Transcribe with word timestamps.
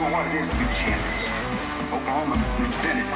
Oklahoma 0.00 0.24
what 0.24 0.32
it 0.32 0.40
is 0.40 0.48
to 0.48 0.56
be 0.56 0.64
champions. 0.80 1.28
Oklahoma, 1.92 2.36
we've 2.56 2.72
been 2.80 3.04
it. 3.04 3.08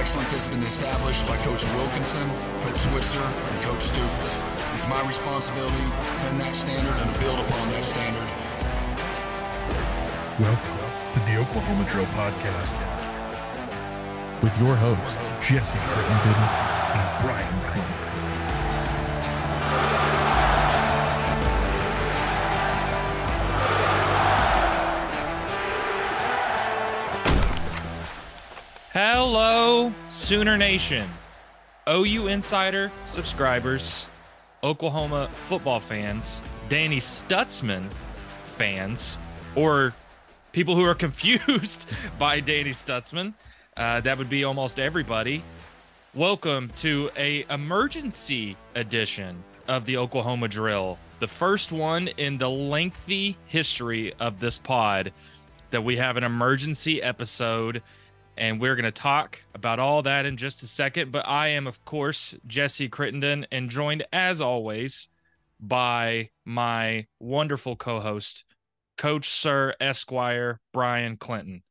Excellence 0.00 0.32
has 0.32 0.46
been 0.46 0.62
established 0.62 1.26
by 1.28 1.36
Coach 1.44 1.64
Wilkinson, 1.76 2.24
Coach 2.64 2.80
Switzer, 2.80 3.20
and 3.20 3.56
Coach 3.68 3.82
Stoops. 3.92 4.32
It's 4.74 4.88
my 4.88 5.04
responsibility 5.06 5.76
to 5.76 5.96
defend 6.08 6.40
that 6.40 6.56
standard 6.56 6.96
and 6.96 7.12
to 7.12 7.20
build 7.20 7.36
upon 7.36 7.68
that 7.76 7.84
standard. 7.84 8.28
Welcome 10.40 10.80
to 11.12 11.20
the 11.28 11.36
Oklahoma 11.36 11.84
Drill 11.92 12.08
Podcast 12.16 12.72
with 14.40 14.56
your 14.56 14.72
hosts, 14.76 15.20
Jesse 15.44 15.76
Crittenden 15.92 16.40
and 16.96 17.08
Bryan 17.20 17.60
Clinton. 17.68 17.95
Sooner 30.26 30.56
Nation, 30.56 31.08
OU 31.88 32.26
Insider 32.26 32.90
subscribers, 33.06 34.08
Oklahoma 34.64 35.28
football 35.32 35.78
fans, 35.78 36.42
Danny 36.68 36.98
Stutsman 36.98 37.88
fans, 38.56 39.18
or 39.54 39.94
people 40.50 40.74
who 40.74 40.82
are 40.82 40.94
confused 41.06 41.88
by 42.18 42.40
Danny 42.40 42.70
Stutsman. 42.70 43.34
Uh, 43.76 44.00
that 44.00 44.18
would 44.18 44.28
be 44.28 44.42
almost 44.42 44.80
everybody. 44.80 45.44
Welcome 46.12 46.72
to 46.78 47.08
a 47.16 47.44
emergency 47.48 48.56
edition 48.74 49.44
of 49.68 49.84
the 49.84 49.96
Oklahoma 49.96 50.48
Drill, 50.48 50.98
the 51.20 51.28
first 51.28 51.70
one 51.70 52.08
in 52.08 52.36
the 52.36 52.50
lengthy 52.50 53.36
history 53.46 54.12
of 54.18 54.40
this 54.40 54.58
pod 54.58 55.12
that 55.70 55.84
we 55.84 55.96
have 55.98 56.16
an 56.16 56.24
emergency 56.24 57.00
episode 57.00 57.80
and 58.36 58.60
we're 58.60 58.76
going 58.76 58.84
to 58.84 58.90
talk 58.92 59.38
about 59.54 59.78
all 59.78 60.02
that 60.02 60.26
in 60.26 60.36
just 60.36 60.62
a 60.62 60.66
second. 60.66 61.12
But 61.12 61.26
I 61.26 61.48
am, 61.48 61.66
of 61.66 61.84
course, 61.84 62.34
Jesse 62.46 62.88
Crittenden, 62.88 63.46
and 63.50 63.70
joined 63.70 64.04
as 64.12 64.40
always 64.40 65.08
by 65.58 66.30
my 66.44 67.06
wonderful 67.18 67.76
co 67.76 68.00
host, 68.00 68.44
Coach 68.98 69.28
Sir 69.28 69.74
Esquire 69.80 70.60
Bryan 70.72 71.16
Clinton. 71.16 71.62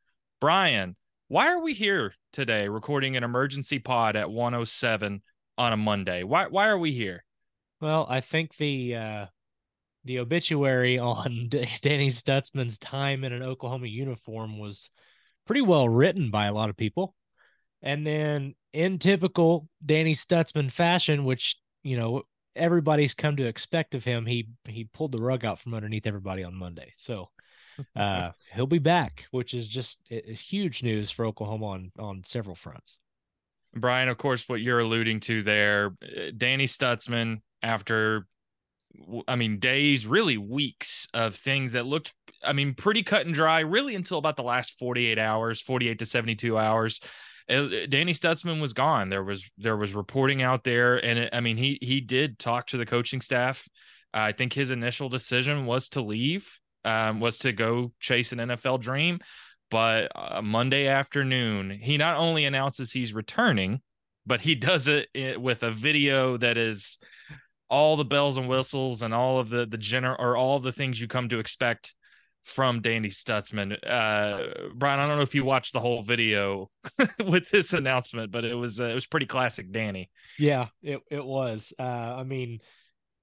Bryan, 0.42 0.96
why 1.28 1.48
are 1.48 1.62
we 1.62 1.74
here 1.74 2.14
today 2.34 2.68
recording 2.68 3.16
an 3.16 3.24
emergency 3.24 3.80
pod 3.80 4.16
at 4.16 4.30
107 4.30 5.22
on 5.58 5.74
a 5.74 5.78
Monday? 5.78 6.24
Why, 6.24 6.48
why 6.48 6.68
are 6.68 6.78
we 6.78 6.94
here? 6.94 7.24
Well, 7.82 8.06
I 8.10 8.22
think 8.22 8.56
the 8.58 8.96
uh, 8.96 9.26
the 10.06 10.20
obituary 10.20 10.98
on 11.00 11.50
Danny 11.82 12.10
Stutsman's 12.10 12.78
time 12.80 13.24
in 13.24 13.34
an 13.34 13.44
Oklahoma 13.44 13.88
uniform 13.88 14.60
was 14.60 14.90
pretty 15.46 15.62
well 15.62 15.88
written 15.88 16.32
by 16.32 16.48
a 16.48 16.54
lot 16.54 16.70
of 16.70 16.78
people. 16.78 17.16
And 17.82 18.06
then 18.06 18.56
in 18.74 19.00
typical 19.00 19.70
Danny 19.86 20.16
Stutsman 20.16 20.72
fashion, 20.72 21.24
which, 21.24 21.56
you 21.84 21.98
know, 21.98 22.24
everybody's 22.56 23.14
come 23.14 23.36
to 23.36 23.46
expect 23.46 23.96
of 23.96 24.04
him, 24.04 24.26
he 24.26 24.50
he 24.66 24.86
pulled 24.86 25.12
the 25.12 25.22
rug 25.22 25.46
out 25.46 25.60
from 25.60 25.74
underneath 25.74 26.08
everybody 26.08 26.44
on 26.44 26.56
Monday. 26.56 26.94
So 26.98 27.30
uh 27.96 28.32
he'll 28.54 28.68
be 28.68 28.80
back, 28.80 29.26
which 29.32 29.54
is 29.54 29.68
just 29.68 30.00
a, 30.10 30.34
huge 30.34 30.82
news 30.82 31.12
for 31.12 31.26
Oklahoma 31.26 31.66
on 31.68 31.92
on 32.00 32.24
several 32.24 32.56
fronts. 32.56 33.00
Bryan, 33.76 34.08
of 34.08 34.18
course, 34.18 34.48
what 34.48 34.62
you're 34.62 34.80
alluding 34.80 35.20
to 35.22 35.44
there, 35.44 35.96
uh, 36.02 36.32
Danny 36.36 36.66
Stutsman, 36.66 37.42
after 37.62 38.26
I 39.28 39.36
mean, 39.36 39.60
days, 39.60 40.06
really 40.06 40.38
weeks 40.38 41.08
of 41.14 41.36
things 41.36 41.74
that 41.74 41.86
looked, 41.86 42.14
I 42.44 42.54
mean, 42.54 42.74
pretty 42.74 43.04
cut 43.04 43.26
and 43.26 43.34
dry, 43.36 43.62
really 43.62 43.96
until 43.96 44.18
about 44.18 44.36
the 44.36 44.44
last 44.44 44.78
48 44.80 45.20
hours, 45.20 45.62
48 45.62 46.00
to 46.00 46.06
72 46.06 46.58
hours. 46.58 47.00
Uh, 47.50 47.68
Danny 47.88 48.14
Stutsman 48.14 48.60
was 48.60 48.74
gone. 48.74 49.10
There 49.10 49.24
was 49.24 49.46
there 49.58 49.78
was 49.78 49.94
reporting 49.94 50.42
out 50.42 50.64
there, 50.64 51.04
and 51.04 51.20
it, 51.20 51.30
I 51.32 51.42
mean, 51.42 51.58
he 51.58 51.78
he 51.82 52.02
did 52.02 52.40
talk 52.40 52.68
to 52.68 52.78
the 52.78 52.86
coaching 52.86 53.22
staff. 53.22 53.68
Uh, 54.14 54.20
I 54.20 54.32
think 54.32 54.54
his 54.54 54.72
initial 54.72 55.10
decision 55.10 55.66
was 55.66 55.90
to 55.90 56.02
leave, 56.02 56.50
um, 56.86 57.20
was 57.20 57.38
to 57.40 57.52
go 57.52 57.92
chase 58.00 58.32
an 58.32 58.40
NFL 58.40 58.82
dream. 58.82 59.20
But 59.70 60.12
uh, 60.16 60.42
Monday 60.42 60.88
afternoon, 60.88 61.70
he 61.70 61.98
not 61.98 62.18
only 62.18 62.46
announces 62.46 62.92
he's 62.92 63.14
returning, 63.14 63.82
but 64.26 64.42
he 64.42 64.56
does 64.56 64.88
it 64.88 65.10
eh, 65.14 65.36
with 65.36 65.64
a 65.64 65.72
video 65.72 66.38
that 66.38 66.58
is 66.58 66.98
all 67.70 67.98
the 67.98 68.06
bells 68.06 68.38
and 68.38 68.48
whistles 68.48 69.02
and 69.02 69.14
all 69.14 69.40
of 69.40 69.50
the 69.50 69.66
the 69.66 69.78
general 69.78 70.16
or 70.20 70.38
all 70.38 70.60
the 70.60 70.72
things 70.72 71.00
you 71.00 71.08
come 71.08 71.30
to 71.30 71.40
expect 71.40 71.96
from 72.44 72.82
Danny 72.82 73.10
Stutsman. 73.10 73.74
Uh, 73.74 74.70
Bryan, 74.76 75.00
I 75.00 75.08
don't 75.08 75.18
know 75.18 75.24
if 75.24 75.34
you 75.34 75.44
watched 75.44 75.74
the 75.74 75.80
whole 75.80 76.04
video 76.04 76.70
with 77.26 77.50
this 77.50 77.74
announcement, 77.74 78.32
but 78.32 78.46
it 78.46 78.54
was 78.54 78.80
uh, 78.80 78.86
it 78.86 78.94
was 78.94 79.08
pretty 79.08 79.26
classic 79.26 79.72
Danny. 79.72 80.10
Yeah, 80.38 80.68
it 80.82 81.02
it 81.10 81.26
was. 81.26 81.74
Uh, 81.78 81.82
I 81.82 82.24
mean, 82.24 82.60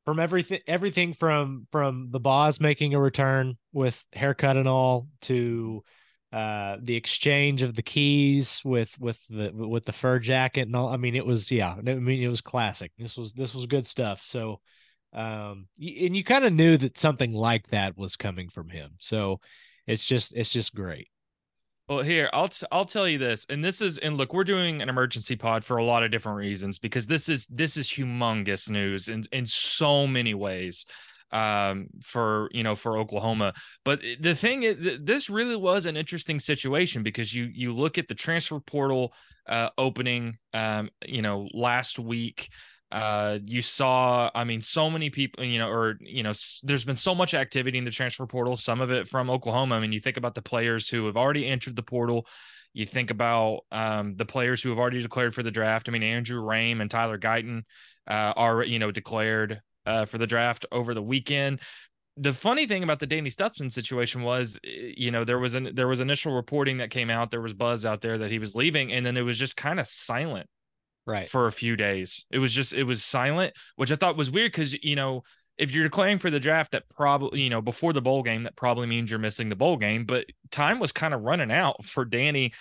from 0.05 0.19
everything 0.19 0.61
everything 0.67 1.15
from 1.15 1.67
from 1.71 2.09
the 2.11 2.21
boss 2.21 2.61
making 2.61 2.95
a 2.95 3.01
return 3.01 3.57
with 3.73 4.03
haircut 4.13 4.57
and 4.57 4.69
all 4.69 5.09
to 5.23 5.85
uh 6.33 6.77
the 6.83 6.97
exchange 6.97 7.61
of 7.63 7.75
the 7.75 7.83
keys 7.83 8.63
with 8.65 8.99
with 8.99 9.23
the 9.29 9.51
with 9.53 9.85
the 9.85 9.93
fur 9.93 10.19
jacket 10.19 10.63
and 10.63 10.75
all 10.75 10.89
i 10.89 10.97
mean 10.97 11.15
it 11.15 11.27
was 11.27 11.51
yeah 11.51 11.75
i 11.75 11.81
mean 11.83 12.23
it 12.23 12.29
was 12.29 12.41
classic. 12.41 12.91
This 12.99 13.17
was 13.17 13.35
this 13.35 13.55
was 13.55 13.67
good 13.67 13.87
stuff. 13.87 14.23
So 14.23 14.61
um 15.13 15.67
and 15.79 16.17
you 16.17 16.25
kind 16.25 16.45
of 16.45 16.55
knew 16.55 16.79
that 16.79 16.97
something 16.97 17.35
like 17.35 17.69
that 17.69 17.99
was 17.99 18.17
coming 18.17 18.49
from 18.49 18.71
him. 18.71 18.93
So 18.99 19.41
it's 19.87 20.05
just 20.05 20.35
it's 20.35 20.49
just 20.49 20.75
great. 20.75 21.09
Well 21.89 22.01
here 22.03 22.31
i'll 22.33 22.49
t- 22.49 22.67
i'll 22.73 22.87
tell 22.87 23.07
you 23.07 23.19
this 23.19 23.45
and 23.51 23.63
this 23.63 23.83
is 23.83 23.99
and 23.99 24.17
look 24.17 24.33
we're 24.33 24.45
doing 24.45 24.81
an 24.81 24.89
emergency 24.89 25.37
pod 25.37 25.65
for 25.65 25.77
a 25.77 25.85
lot 25.85 26.03
of 26.03 26.11
different 26.11 26.39
reasons 26.39 26.79
because 26.79 27.07
this 27.07 27.29
is 27.29 27.47
this 27.49 27.77
is 27.77 27.91
humongous 27.91 28.71
news 28.71 29.09
in 29.09 29.25
in 29.33 29.45
so 29.45 30.07
many 30.07 30.33
ways 30.33 30.87
um, 31.33 31.87
for 32.03 32.49
you 32.53 32.63
know 32.63 32.75
for 32.75 32.99
Oklahoma. 32.99 33.55
But 33.85 34.01
the 34.21 34.35
thing 34.35 34.63
is, 34.65 34.77
this 35.03 35.31
really 35.31 35.57
was 35.57 35.87
an 35.87 35.97
interesting 35.97 36.39
situation 36.41 37.03
because 37.03 37.35
you 37.35 37.45
you 37.53 37.75
look 37.75 37.99
at 37.99 38.09
the 38.09 38.15
transfer 38.15 38.61
portal 38.61 39.13
uh, 39.49 39.71
opening, 39.79 40.39
um, 40.55 40.91
you 41.07 41.23
know, 41.23 41.49
last 41.53 41.99
week. 41.99 42.49
Uh, 42.91 43.39
you 43.47 43.63
saw, 43.63 44.31
I 44.35 44.45
mean, 44.45 44.61
so 44.61 44.91
many 44.91 45.09
people, 45.09 45.43
you 45.43 45.59
know, 45.59 45.71
or 45.71 45.97
you 46.01 46.23
know, 46.23 46.31
s- 46.31 46.61
there's 46.63 46.85
been 46.85 46.95
so 46.95 47.15
much 47.15 47.33
activity 47.33 47.79
in 47.79 47.87
the 47.87 47.91
transfer 47.91 48.27
portal. 48.27 48.55
Some 48.55 48.83
of 48.83 48.91
it 48.91 49.09
from 49.09 49.31
Oklahoma. 49.31 49.77
I 49.77 49.81
mean, 49.81 49.93
you 49.93 50.01
think 50.01 50.19
about 50.19 50.35
the 50.35 50.43
players 50.43 50.89
who 50.89 51.07
have 51.07 51.17
already 51.17 51.47
entered 51.47 51.75
the 51.75 51.83
portal. 51.83 52.27
You 52.75 52.85
think 52.85 53.11
about 53.11 53.61
um, 53.73 54.17
the 54.17 54.27
players 54.27 54.63
who 54.63 54.69
have 54.69 54.79
already 54.79 55.01
declared 55.01 55.35
for 55.35 55.43
the 55.43 55.51
draft. 55.51 55.89
I 55.89 55.93
mean, 55.93 56.03
Andrew 56.03 56.43
Raym 56.43 56.81
and 56.83 56.91
Tyler 56.91 57.19
Guyton 57.19 57.63
uh, 58.07 58.33
are 58.37 58.63
you 58.63 58.79
know 58.79 58.91
declared 58.91 59.63
uh, 59.87 60.05
for 60.05 60.19
the 60.19 60.27
draft 60.27 60.67
over 60.73 60.95
the 60.95 61.03
weekend. 61.03 61.61
The 62.17 62.33
funny 62.33 62.67
thing 62.67 62.83
about 62.83 62.99
the 62.99 63.07
Danny 63.07 63.31
Stutsman 63.31 63.73
situation 63.73 64.23
was, 64.23 64.59
eh, 64.65 64.93
you 64.97 65.11
know, 65.11 65.25
there 65.25 65.39
was 65.39 65.55
an 65.55 65.75
there 65.75 65.89
was 65.89 66.01
initial 66.01 66.35
reporting 66.35 66.79
that 66.79 66.91
came 66.91 67.11
out, 67.11 67.31
there 67.31 67.41
was 67.41 67.55
buzz 67.55 67.87
out 67.87 68.01
there 68.01 68.19
that 68.19 68.31
he 68.31 68.39
was 68.39 68.55
leaving, 68.55 68.93
and 68.93 69.05
then 69.05 69.17
it 69.17 69.23
was 69.23 69.39
just 69.39 69.57
kind 69.57 69.81
of 69.81 69.87
silent, 69.87 70.47
right, 71.07 71.29
for 71.29 71.47
a 71.47 71.53
few 71.53 71.77
days. 71.77 72.27
It 72.31 72.39
was 72.39 72.53
just 72.53 72.75
it 72.75 72.85
was 72.85 73.03
silent, 73.03 73.55
which 73.77 73.91
I 73.91 73.97
thought 73.97 74.17
was 74.17 74.31
weird 74.31 74.53
because 74.53 74.75
you 74.75 74.97
know 74.97 75.23
if 75.59 75.75
you're 75.75 75.85
declaring 75.85 76.19
for 76.19 76.31
the 76.31 76.41
draft, 76.41 76.73
that 76.73 76.85
probably 76.95 77.41
you 77.41 77.51
know 77.51 77.63
before 77.63 77.93
the 77.93 78.03
bowl 78.03 78.23
game, 78.23 78.43
that 78.45 78.57
probably 78.57 78.87
means 78.87 79.11
you're 79.11 79.19
missing 79.19 79.49
the 79.49 79.57
bowl 79.57 79.77
game. 79.77 80.05
But 80.05 80.27
time 80.51 80.79
was 80.79 80.93
kind 80.93 81.15
of 81.15 81.23
running 81.23 81.51
out 81.51 81.85
for 81.85 82.05
Danny 82.05 82.53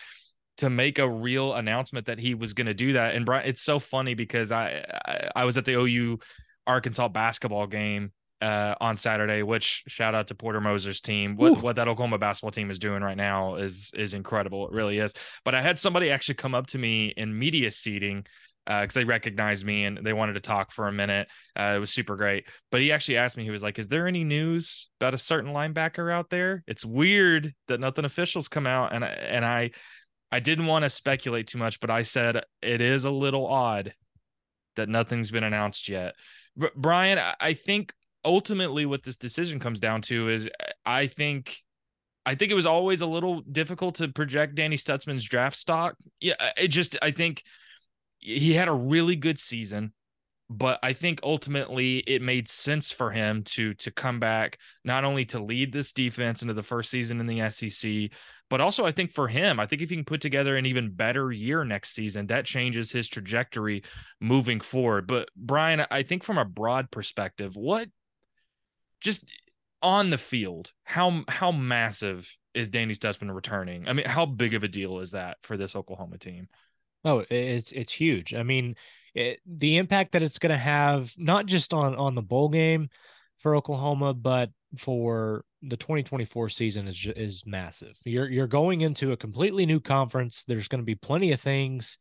to 0.58 0.70
make 0.70 1.00
a 1.00 1.10
real 1.10 1.54
announcement 1.54 2.06
that 2.06 2.20
he 2.20 2.36
was 2.36 2.54
going 2.54 2.68
to 2.68 2.74
do 2.74 2.94
that. 2.94 3.16
And 3.16 3.26
Bryan, 3.26 3.48
it's 3.48 3.62
so 3.62 3.80
funny 3.80 4.14
because 4.14 4.52
I, 4.52 4.86
I 5.06 5.32
I 5.38 5.46
was 5.46 5.58
at 5.58 5.66
the 5.66 5.74
OU 5.74 6.20
Arkansas 6.68 7.08
basketball 7.10 7.68
game 7.68 8.12
uh, 8.42 8.76
on 8.82 8.96
Saturday, 8.96 9.44
which 9.44 9.84
shout 9.88 10.16
out 10.16 10.28
to 10.28 10.36
Porter 10.36 10.60
Moser's 10.60 11.02
team. 11.02 11.36
What 11.36 11.62
what 11.62 11.76
that 11.76 11.88
Oklahoma 11.88 12.18
basketball 12.18 12.52
team 12.52 12.72
is 12.72 12.80
doing 12.80 13.04
right 13.04 13.18
now 13.18 13.56
is 13.56 13.92
is 13.96 14.14
incredible. 14.14 14.68
It 14.68 14.74
really 14.74 14.98
is. 14.98 15.14
But 15.46 15.56
I 15.56 15.62
had 15.62 15.78
somebody 15.78 16.10
actually 16.10 16.36
come 16.36 16.56
up 16.56 16.68
to 16.68 16.78
me 16.78 17.14
in 17.16 17.38
media 17.38 17.72
seating 17.72 18.26
because 18.66 18.96
uh, 18.96 19.00
they 19.00 19.06
recognized 19.06 19.66
me 19.66 19.86
and 19.86 20.00
they 20.04 20.14
wanted 20.14 20.34
to 20.34 20.40
talk 20.40 20.72
for 20.72 20.88
a 20.88 20.92
minute. 20.92 21.28
Uh, 21.60 21.74
it 21.76 21.80
was 21.80 21.92
super 21.92 22.16
great. 22.16 22.48
But 22.70 22.82
he 22.82 22.92
actually 22.92 23.18
asked 23.18 23.36
me, 23.38 23.44
he 23.44 23.50
was 23.50 23.64
like, 23.64 23.80
"Is 23.80 23.88
there 23.88 24.08
any 24.08 24.24
news 24.24 24.90
about 25.00 25.14
a 25.14 25.20
certain 25.20 25.52
linebacker 25.52 26.12
out 26.12 26.30
there?" 26.30 26.64
It's 26.68 26.86
weird 26.86 27.54
that 27.68 27.80
nothing 27.80 28.06
officials 28.06 28.48
come 28.48 28.68
out, 28.68 28.94
and 28.94 29.04
I, 29.04 29.08
and 29.08 29.46
I 29.46 29.72
I 30.32 30.40
didn't 30.40 30.66
want 30.66 30.84
to 30.84 30.90
speculate 30.90 31.48
too 31.48 31.58
much, 31.58 31.80
but 31.80 31.90
I 31.90 32.04
said 32.04 32.44
it 32.62 32.82
is 32.82 33.04
a 33.04 33.12
little 33.12 33.46
odd 33.46 33.94
that 34.78 34.90
nothing's 34.90 35.30
been 35.30 35.44
announced 35.44 35.90
yet. 35.90 36.16
Bryan, 36.76 37.20
I 37.40 37.54
think 37.54 37.94
ultimately 38.24 38.86
what 38.86 39.04
this 39.04 39.18
decision 39.18 39.60
comes 39.60 39.80
down 39.80 40.02
to 40.04 40.30
is 40.30 40.50
I 40.86 41.08
think 41.08 41.58
I 42.26 42.36
think 42.36 42.52
it 42.52 42.56
was 42.56 42.66
always 42.66 43.02
a 43.02 43.08
little 43.08 43.42
difficult 43.42 43.96
to 43.96 44.08
project 44.08 44.56
Danny 44.56 44.78
Stutsman's 44.78 45.24
draft 45.24 45.56
stock. 45.56 45.96
Yeah, 46.20 46.36
it 46.58 46.68
just 46.68 46.98
I 47.02 47.12
think 47.12 47.44
he 48.20 48.54
had 48.54 48.68
a 48.68 48.74
really 48.74 49.16
good 49.16 49.40
season, 49.40 49.94
but 50.52 50.80
I 50.84 50.92
think 50.92 51.22
ultimately 51.24 52.00
it 52.00 52.22
made 52.22 52.50
sense 52.50 52.92
for 52.92 53.10
him 53.10 53.44
to 53.46 53.74
to 53.76 53.90
come 53.90 54.20
back 54.20 54.58
not 54.84 55.06
only 55.06 55.24
to 55.26 55.40
lead 55.40 55.72
this 55.72 55.94
defense 55.94 56.42
into 56.42 56.54
the 56.54 56.62
first 56.62 56.92
season 56.92 57.22
in 57.22 57.26
the 57.26 57.50
SEC, 57.50 58.10
but 58.50 58.60
also 58.60 58.86
I 58.86 58.92
think 58.92 59.14
for 59.14 59.30
him, 59.30 59.62
I 59.62 59.66
think 59.66 59.82
if 59.82 59.90
he 59.90 59.96
can 59.96 60.04
put 60.04 60.20
together 60.20 60.58
an 60.58 60.66
even 60.66 60.92
better 60.92 61.32
year 61.32 61.64
next 61.64 61.94
season, 61.94 62.28
that 62.28 62.46
changes 62.46 62.92
his 62.92 63.08
trajectory 63.08 63.84
moving 64.20 64.60
forward. 64.60 65.08
But 65.08 65.30
Bryan, 65.38 65.86
I 65.90 66.04
think 66.04 66.24
from 66.24 66.38
a 66.38 66.46
broad 66.46 66.92
perspective, 66.92 67.56
what 67.56 67.88
just 69.00 69.32
on 69.82 70.10
the 70.10 70.18
field, 70.18 70.74
how 70.84 71.24
how 71.30 71.54
massive 71.54 72.30
is 72.54 72.68
Danny 72.68 72.94
Stutsman 72.94 73.34
returning? 73.34 73.88
I 73.88 73.94
mean, 73.94 74.06
how 74.06 74.26
big 74.26 74.54
of 74.54 74.66
a 74.66 74.68
deal 74.68 75.00
is 75.00 75.12
that 75.12 75.38
for 75.44 75.56
this 75.56 75.78
Oklahoma 75.78 76.18
team? 76.18 76.50
Oh, 77.06 77.24
it's 77.30 77.72
it's 77.72 77.94
huge. 77.94 78.34
I 78.34 78.44
mean, 78.44 78.76
it, 79.14 79.40
the 79.46 79.78
impact 79.78 80.14
that 80.14 80.24
it's 80.24 80.40
going 80.40 80.52
to 80.52 80.58
have 80.58 81.14
not 81.18 81.46
just 81.46 81.74
on 81.74 81.96
on 81.96 82.16
the 82.16 82.22
bowl 82.22 82.50
game 82.50 82.90
for 83.40 83.56
Oklahoma, 83.56 84.14
but 84.14 84.50
for 84.78 85.44
the 85.62 85.78
2024 85.78 86.50
season 86.50 86.88
is 86.88 87.08
is 87.16 87.44
massive. 87.46 87.96
You're 88.04 88.30
you're 88.30 88.48
going 88.48 88.82
into 88.82 89.12
a 89.12 89.18
completely 89.18 89.66
new 89.66 89.80
conference. 89.80 90.44
There's 90.48 90.68
going 90.68 90.82
to 90.82 90.86
be 90.86 90.96
plenty 90.96 91.32
of 91.32 91.42
things 91.42 91.98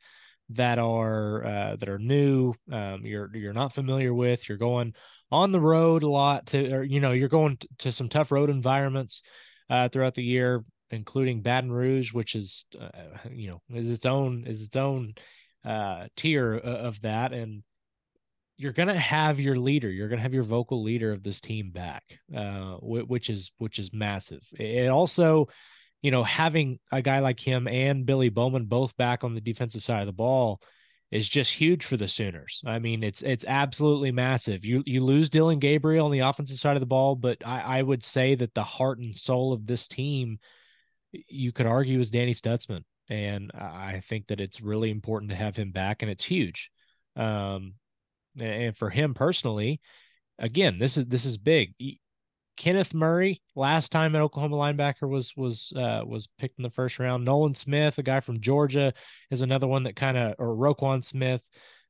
that 0.51 0.79
are 0.79 1.45
uh, 1.45 1.77
that 1.77 1.89
are 1.89 1.99
new. 1.99 2.55
Um, 2.71 3.05
you're 3.05 3.35
you're 3.35 3.53
not 3.53 3.75
familiar 3.75 4.15
with. 4.15 4.49
You're 4.49 4.59
going 4.59 4.95
on 5.33 5.53
the 5.53 5.61
road 5.61 6.03
a 6.03 6.09
lot 6.09 6.47
to, 6.47 6.73
or 6.73 6.83
you 6.83 7.01
know, 7.01 7.13
you're 7.13 7.29
going 7.29 7.59
to 7.79 7.93
some 7.93 8.09
tough 8.09 8.33
road 8.33 8.51
environments 8.51 9.23
uh, 9.69 9.89
throughout 9.89 10.15
the 10.15 10.25
year, 10.25 10.65
including 10.91 11.43
Baton 11.43 11.71
Rouge, 11.71 12.13
which 12.13 12.35
is 12.35 12.67
uh, 12.81 12.89
you 13.31 13.49
know 13.49 13.63
is 13.71 13.91
its 13.91 14.07
own 14.07 14.45
is 14.47 14.63
its 14.63 14.77
own 14.77 15.15
uh, 15.65 16.07
tier 16.17 16.55
of 16.55 17.01
that, 17.03 17.33
and 17.33 17.63
you're 18.57 18.73
gonna 18.73 18.99
have 18.99 19.41
your 19.41 19.59
leader, 19.59 19.91
you're 19.91 20.09
gonna 20.09 20.23
have 20.23 20.35
your 20.35 20.43
vocal 20.43 20.83
leader 20.83 21.13
of 21.13 21.23
this 21.23 21.41
team 21.41 21.71
back, 21.71 22.03
uh, 22.37 22.77
which 22.83 23.31
is 23.31 23.53
which 23.59 23.79
is 23.79 23.93
massive. 23.93 24.43
It 24.53 24.89
also, 24.89 25.49
you 26.03 26.11
know, 26.11 26.23
having 26.25 26.79
a 26.93 27.03
guy 27.03 27.21
like 27.21 27.41
him 27.41 27.67
and 27.67 28.07
Billy 28.07 28.29
Bowman 28.29 28.67
both 28.67 28.97
back 28.97 29.25
on 29.25 29.35
the 29.35 29.41
defensive 29.41 29.83
side 29.83 30.01
of 30.01 30.07
the 30.07 30.13
ball 30.13 30.61
is 31.11 31.29
just 31.29 31.53
huge 31.53 31.85
for 31.85 31.97
the 31.97 32.07
Sooners. 32.07 32.63
I 32.65 32.79
mean, 32.79 33.03
it's 33.03 33.23
it's 33.23 33.45
absolutely 33.47 34.13
massive. 34.13 34.65
You 34.65 34.83
you 34.87 35.03
lose 35.05 35.31
Dillon 35.31 35.59
Gabriel 35.59 36.07
on 36.07 36.13
the 36.13 36.21
offensive 36.21 36.59
side 36.59 36.77
of 36.77 36.81
the 36.81 36.87
ball, 36.87 37.17
but 37.17 37.39
I, 37.45 37.79
I 37.79 37.83
would 37.83 38.05
say 38.05 38.35
that 38.37 38.55
the 38.55 38.63
heart 38.63 38.99
and 38.99 39.17
soul 39.17 39.53
of 39.53 39.67
this 39.67 39.89
team, 39.89 40.39
you 41.13 41.53
could 41.53 41.67
argue, 41.67 41.99
is 41.99 42.11
Danny 42.11 42.35
Stutsman, 42.35 42.83
and 43.11 43.51
I 43.53 44.03
think 44.09 44.29
that 44.29 44.41
it's 44.41 44.61
really 44.61 44.91
important 44.91 45.31
to 45.31 45.37
have 45.37 45.57
him 45.57 45.73
back, 45.73 46.03
and 46.03 46.11
it's 46.11 46.25
huge. 46.25 46.71
Um, 47.17 47.75
and 48.39 48.77
for 48.77 48.89
him 48.89 49.15
personally, 49.15 49.81
again, 50.39 50.79
this 50.79 50.97
is 50.97 51.07
this 51.07 51.27
is 51.27 51.37
big. 51.37 51.75
Kenneth 52.57 52.95
Murray, 52.95 53.43
last 53.57 53.91
time 53.91 54.15
an 54.15 54.23
Oklahoma 54.23 54.57
linebacker 54.57 55.09
was 55.09 55.35
was 55.37 55.73
uh, 55.75 56.03
was 56.07 56.29
picked 56.39 56.59
in 56.59 56.63
the 56.63 56.71
first 56.71 57.01
round. 57.01 57.25
Nolan 57.25 57.55
Smith, 57.55 57.99
a 57.99 58.03
guy 58.03 58.21
from 58.21 58.41
Georgia, 58.41 58.93
is 59.31 59.43
another 59.43 59.67
one 59.67 59.85
that 59.85 59.97
kind 59.97 60.17
of, 60.17 60.35
or 60.39 60.55
Roquan 60.55 61.05
Smith, 61.05 61.43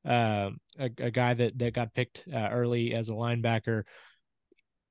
uh, 0.08 0.50
a, 0.78 0.90
a, 0.98 1.10
guy 1.10 1.34
that 1.34 1.58
that 1.58 1.74
got 1.74 1.92
picked 1.92 2.24
uh, 2.32 2.48
early 2.50 2.94
as 2.94 3.10
a 3.10 3.12
linebacker. 3.12 3.82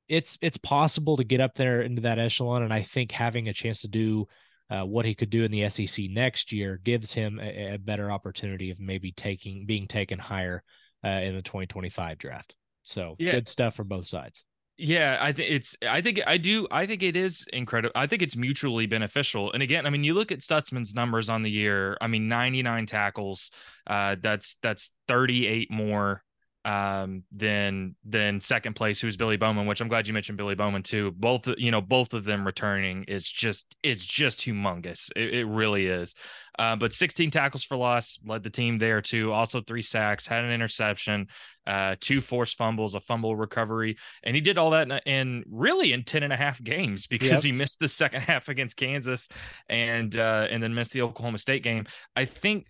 It's 0.08 0.38
it's 0.42 0.58
possible 0.58 1.18
to 1.18 1.24
get 1.24 1.42
up 1.42 1.56
there 1.56 1.82
into 1.82 2.04
that 2.04 2.20
echelon, 2.20 2.62
and 2.62 2.74
I 2.74 2.84
think 2.84 3.12
having 3.12 3.48
a 3.48 3.54
chance 3.54 3.82
to 3.82 3.88
do 3.88 4.28
uh, 4.70 4.84
what 4.84 5.06
he 5.06 5.16
could 5.16 5.30
do 5.30 5.44
in 5.44 5.52
the 5.52 5.70
SEC 5.70 6.06
next 6.10 6.52
year 6.52 6.80
gives 6.84 7.14
him 7.14 7.40
a, 7.42 7.74
a 7.74 7.78
better 7.78 8.12
opportunity 8.12 8.72
of 8.72 8.80
maybe 8.80 9.12
taking 9.12 9.66
being 9.66 9.88
taken 9.88 10.20
higher 10.20 10.64
uh, 11.04 11.10
in 11.10 11.36
the 11.36 11.42
2025 11.42 12.18
draft. 12.18 12.56
So 12.84 13.16
yeah. 13.20 13.32
good 13.32 13.48
stuff 13.48 13.76
for 13.76 13.84
both 13.84 14.08
sides. 14.08 14.44
Yeah, 14.82 15.18
I 15.20 15.34
think 15.34 15.52
it's. 15.52 15.76
I 15.86 16.00
think 16.00 16.22
I 16.26 16.38
do. 16.38 16.66
I 16.72 16.86
think 16.86 17.04
it 17.04 17.18
is 17.18 17.46
incredible. 17.52 17.92
I 17.96 18.08
think 18.08 18.22
it's 18.22 18.38
mutually 18.38 18.86
beneficial. 18.86 19.52
And 19.52 19.62
again, 19.62 19.86
I 19.86 19.90
mean, 19.90 20.06
you 20.06 20.14
look 20.14 20.32
at 20.32 20.40
Stutsman's 20.40 20.96
numbers 20.96 21.28
on 21.28 21.44
the 21.44 21.52
year. 21.52 21.98
I 22.00 22.08
mean, 22.08 22.30
99 22.30 22.86
tackles. 22.86 23.52
Uh, 23.86 24.16
that's 24.22 24.58
that's 24.64 24.92
38 25.10 25.70
more 25.70 26.24
um, 26.66 27.24
than 27.32 27.96
than 28.04 28.42
second 28.42 28.76
place, 28.76 29.00
who's 29.00 29.18
Billy 29.18 29.38
Bowman. 29.38 29.66
Which 29.66 29.82
I'm 29.82 29.88
glad 29.88 30.08
you 30.08 30.14
mentioned 30.14 30.38
Billy 30.38 30.56
Bowman 30.56 30.84
too. 30.84 31.12
Both 31.12 31.48
you 31.58 31.72
know, 31.72 31.82
both 31.82 32.14
of 32.14 32.26
them 32.26 32.46
returning 32.46 33.06
is 33.06 33.28
just 33.28 33.76
it's 33.84 34.06
just 34.06 34.42
humongous. 34.42 35.10
It, 35.16 35.34
it 35.34 35.46
really 35.46 35.86
is. 35.88 36.16
Uh, 36.58 36.76
but 36.76 36.92
16 36.92 37.32
tackles 37.32 37.64
for 37.64 37.78
loss 37.78 38.20
led 38.26 38.44
the 38.44 38.50
team 38.50 38.78
there 38.78 39.02
too. 39.02 39.32
Also 39.32 39.62
three 39.62 39.82
sacks, 39.82 40.28
had 40.28 40.44
an 40.44 40.52
interception, 40.52 41.28
uh, 41.66 41.96
two 42.02 42.20
forced 42.20 42.58
fumbles, 42.58 42.96
a 42.96 43.00
fumble 43.00 43.34
recovery, 43.34 43.98
and 44.24 44.36
he 44.36 44.42
did 44.42 44.58
all 44.58 44.72
that 44.72 44.92
in, 44.92 45.00
in 45.06 45.44
really 45.50 45.94
in 45.94 46.04
10 46.04 46.24
and 46.24 46.34
a 46.34 46.38
half 46.38 46.62
games 46.62 47.08
because 47.10 47.30
yep. 47.30 47.44
he 47.44 47.52
missed 47.54 47.80
the 47.80 47.88
second 47.88 48.22
half 48.28 48.50
against 48.50 48.76
Kansas 48.76 49.30
and 49.70 50.18
uh, 50.18 50.48
and 50.52 50.62
then 50.62 50.74
missed 50.74 50.92
the 50.92 51.02
Oklahoma 51.02 51.38
State 51.38 51.64
game. 51.64 51.86
I 52.16 52.26
think 52.26 52.68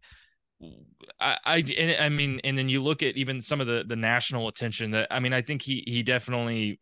I, 1.19 1.37
I, 1.45 1.95
I 1.99 2.09
mean, 2.09 2.41
and 2.43 2.57
then 2.57 2.69
you 2.69 2.83
look 2.83 3.01
at 3.03 3.15
even 3.15 3.41
some 3.41 3.61
of 3.61 3.67
the 3.67 3.83
the 3.87 3.95
national 3.95 4.47
attention 4.47 4.91
that 4.91 5.07
I 5.11 5.19
mean, 5.19 5.33
I 5.33 5.41
think 5.41 5.61
he 5.61 5.83
he 5.87 6.03
definitely 6.03 6.79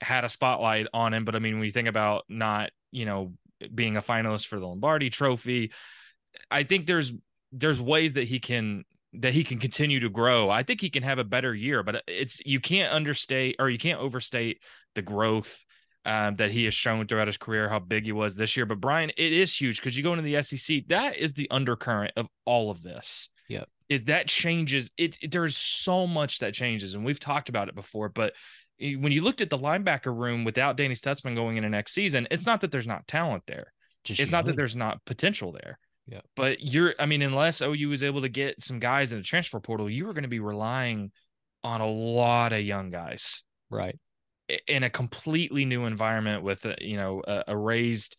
had 0.00 0.24
a 0.24 0.28
spotlight 0.28 0.86
on 0.92 1.14
him. 1.14 1.24
But 1.24 1.34
I 1.34 1.38
mean, 1.38 1.58
when 1.58 1.66
you 1.66 1.72
think 1.72 1.88
about 1.88 2.24
not, 2.28 2.70
you 2.90 3.04
know, 3.04 3.34
being 3.74 3.96
a 3.96 4.02
finalist 4.02 4.46
for 4.46 4.58
the 4.58 4.66
Lombardi 4.66 5.10
Trophy, 5.10 5.72
I 6.50 6.62
think 6.64 6.86
there's 6.86 7.12
there's 7.52 7.80
ways 7.80 8.14
that 8.14 8.24
he 8.24 8.40
can 8.40 8.84
that 9.14 9.34
he 9.34 9.44
can 9.44 9.58
continue 9.58 10.00
to 10.00 10.08
grow. 10.08 10.48
I 10.48 10.62
think 10.62 10.80
he 10.80 10.90
can 10.90 11.02
have 11.02 11.18
a 11.18 11.24
better 11.24 11.54
year, 11.54 11.82
but 11.82 12.02
it's 12.06 12.40
you 12.46 12.60
can't 12.60 12.92
understate 12.92 13.56
or 13.58 13.68
you 13.68 13.78
can't 13.78 14.00
overstate 14.00 14.62
the 14.94 15.02
growth 15.02 15.64
um, 16.04 16.36
that 16.36 16.50
he 16.50 16.64
has 16.64 16.74
shown 16.74 17.06
throughout 17.06 17.28
his 17.28 17.38
career, 17.38 17.68
how 17.68 17.78
big 17.78 18.04
he 18.04 18.12
was 18.12 18.34
this 18.34 18.56
year. 18.56 18.66
But 18.66 18.80
Bryan, 18.80 19.10
it 19.10 19.32
is 19.32 19.54
huge 19.54 19.76
because 19.76 19.96
you 19.96 20.02
go 20.02 20.12
into 20.12 20.22
the 20.22 20.42
SEC. 20.42 20.86
That 20.88 21.16
is 21.16 21.32
the 21.32 21.48
undercurrent 21.50 22.12
of 22.16 22.26
all 22.44 22.70
of 22.70 22.82
this. 22.82 23.28
Yeah, 23.48 23.64
is 23.88 24.04
that 24.04 24.28
changes 24.28 24.90
it, 24.96 25.18
it, 25.22 25.30
There's 25.30 25.56
so 25.56 26.06
much 26.06 26.40
that 26.40 26.54
changes, 26.54 26.94
and 26.94 27.04
we've 27.04 27.20
talked 27.20 27.48
about 27.48 27.68
it 27.68 27.74
before. 27.74 28.08
But 28.08 28.34
when 28.78 29.12
you 29.12 29.22
looked 29.22 29.42
at 29.42 29.50
the 29.50 29.58
linebacker 29.58 30.16
room 30.16 30.44
without 30.44 30.76
Danny 30.76 30.94
Stutsman 30.94 31.36
going 31.36 31.56
into 31.56 31.68
next 31.68 31.92
season, 31.92 32.26
it's 32.30 32.46
not 32.46 32.62
that 32.62 32.72
there's 32.72 32.86
not 32.86 33.06
talent 33.06 33.44
there. 33.46 33.72
Just 34.04 34.18
it's 34.18 34.32
not 34.32 34.46
that 34.46 34.56
there's 34.56 34.74
not 34.74 35.04
potential 35.04 35.52
there. 35.52 35.78
Yeah. 36.08 36.22
But 36.34 36.60
you're, 36.60 36.94
I 36.98 37.06
mean, 37.06 37.22
unless 37.22 37.62
OU 37.62 37.88
was 37.88 38.02
able 38.02 38.22
to 38.22 38.28
get 38.28 38.60
some 38.60 38.80
guys 38.80 39.12
in 39.12 39.18
the 39.18 39.24
transfer 39.24 39.60
portal, 39.60 39.88
you 39.88 40.04
were 40.04 40.12
going 40.12 40.24
to 40.24 40.28
be 40.28 40.40
relying 40.40 41.12
on 41.62 41.80
a 41.80 41.86
lot 41.86 42.52
of 42.52 42.62
young 42.62 42.90
guys. 42.90 43.44
Right 43.70 43.96
in 44.66 44.82
a 44.82 44.90
completely 44.90 45.64
new 45.64 45.84
environment 45.84 46.42
with 46.42 46.64
a, 46.64 46.76
you 46.80 46.96
know 46.96 47.22
a, 47.26 47.44
a 47.48 47.56
raised 47.56 48.16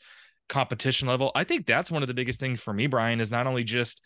competition 0.50 1.08
level. 1.08 1.32
I 1.36 1.44
think 1.44 1.66
that's 1.66 1.92
one 1.92 2.04
of 2.04 2.08
the 2.08 2.14
biggest 2.14 2.40
things 2.40 2.60
for 2.62 2.74
me, 2.74 2.88
Bryan, 2.88 3.20
is 3.20 3.32
not 3.32 3.48
only 3.48 3.64
just 3.64 4.02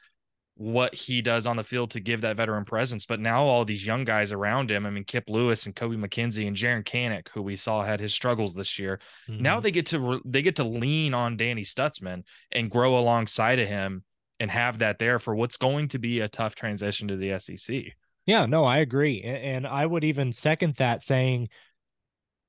what 0.56 0.96
he 0.96 1.22
does 1.22 1.46
on 1.46 1.56
the 1.56 1.63
field 1.63 1.91
to 1.91 2.00
give 2.00 2.22
that 2.22 2.36
veteran 2.36 2.65
presence, 2.65 3.06
but 3.06 3.20
now 3.20 3.46
all 3.46 3.63
these 3.63 3.86
young 3.86 4.03
guys 4.03 4.32
around 4.32 4.72
him. 4.72 4.88
I 4.88 4.89
mean, 4.89 5.03
Kip 5.03 5.25
Lewis 5.27 5.68
and 5.68 5.75
Kobie 5.75 6.03
McKinzie 6.03 6.48
and 6.48 6.56
Jaren 6.56 6.84
Kanak, 6.84 7.27
who 7.30 7.44
we 7.44 7.56
saw 7.56 7.86
had 7.86 8.00
his 8.00 8.13
struggles 8.13 8.56
this 8.56 8.80
year. 8.80 9.00
Mm-hmm. 9.30 9.44
Now 9.44 9.60
they 9.60 9.72
get 9.72 9.86
to 9.88 10.20
they 10.25 10.41
get 10.41 10.56
to 10.56 10.63
lean 10.63 11.13
on 11.13 11.38
Danny 11.38 11.63
Stutsman 11.63 12.24
and 12.51 12.72
grow 12.72 12.98
alongside 12.98 13.60
of 13.60 13.68
him 13.68 14.03
and 14.39 14.50
have 14.50 14.80
that 14.80 15.00
there 15.00 15.20
for 15.20 15.36
what's 15.36 15.58
going 15.58 15.89
to 15.89 16.00
be 16.00 16.22
a 16.22 16.30
tough 16.30 16.56
transition 16.56 17.08
to 17.10 17.18
the 17.18 17.39
SEC. 17.39 17.84
Yeah, 18.25 18.46
no, 18.46 18.65
I 18.65 18.80
agree, 18.80 19.24
and 19.24 19.65
I 19.65 19.86
would 19.86 20.03
even 20.03 20.34
second 20.34 20.75
that, 20.75 21.01
saying 21.01 21.48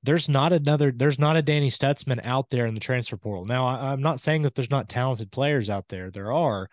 there's 0.03 0.29
not 0.29 0.53
another 0.53 0.91
there's 0.95 1.19
not 1.19 1.35
a 1.35 1.41
Danny 1.41 1.69
Stutsman 1.69 2.23
out 2.23 2.49
there 2.49 2.65
in 2.65 2.73
the 2.73 2.79
transfer 2.79 3.17
portal. 3.17 3.45
Now, 3.45 3.67
I, 3.67 3.93
am 3.93 4.01
not 4.01 4.19
saying 4.19 4.43
that 4.43 4.55
there's 4.55 4.69
not 4.69 4.89
talented 4.89 5.31
players 5.31 5.69
out 5.69 5.87
there. 5.89 6.11
There 6.11 6.31
are. 6.31 6.69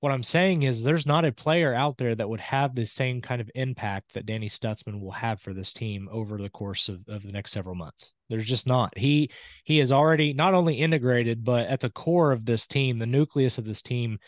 What 0.00 0.12
I'm 0.12 0.22
saying 0.22 0.62
is 0.62 0.84
there's 0.84 1.06
not 1.06 1.24
a 1.24 1.32
player 1.32 1.74
out 1.74 1.98
there 1.98 2.14
that 2.14 2.28
would 2.28 2.38
have 2.38 2.72
the 2.72 2.84
same 2.84 3.20
kind 3.20 3.40
of 3.40 3.50
impact 3.56 4.14
that 4.14 4.26
Danny 4.26 4.48
Stutsman 4.48 5.00
will 5.00 5.10
have 5.10 5.40
for 5.40 5.52
this 5.52 5.72
team 5.72 6.08
over 6.12 6.38
the 6.38 6.50
course 6.50 6.88
of, 6.88 7.02
of 7.08 7.24
the 7.24 7.32
next 7.32 7.50
several 7.50 7.74
months. 7.74 8.12
There's 8.28 8.46
just 8.46 8.64
not. 8.66 8.96
He 8.96 9.30
he 9.64 9.80
is 9.80 9.90
already 9.90 10.34
not 10.34 10.54
only 10.54 10.74
integrated, 10.74 11.42
but 11.42 11.66
at 11.66 11.80
the 11.80 11.90
core 11.90 12.30
of 12.30 12.44
this 12.44 12.66
team, 12.68 12.98
the 12.98 13.06
nucleus 13.06 13.58
of 13.58 13.64
this 13.64 13.82
team, 13.82 14.18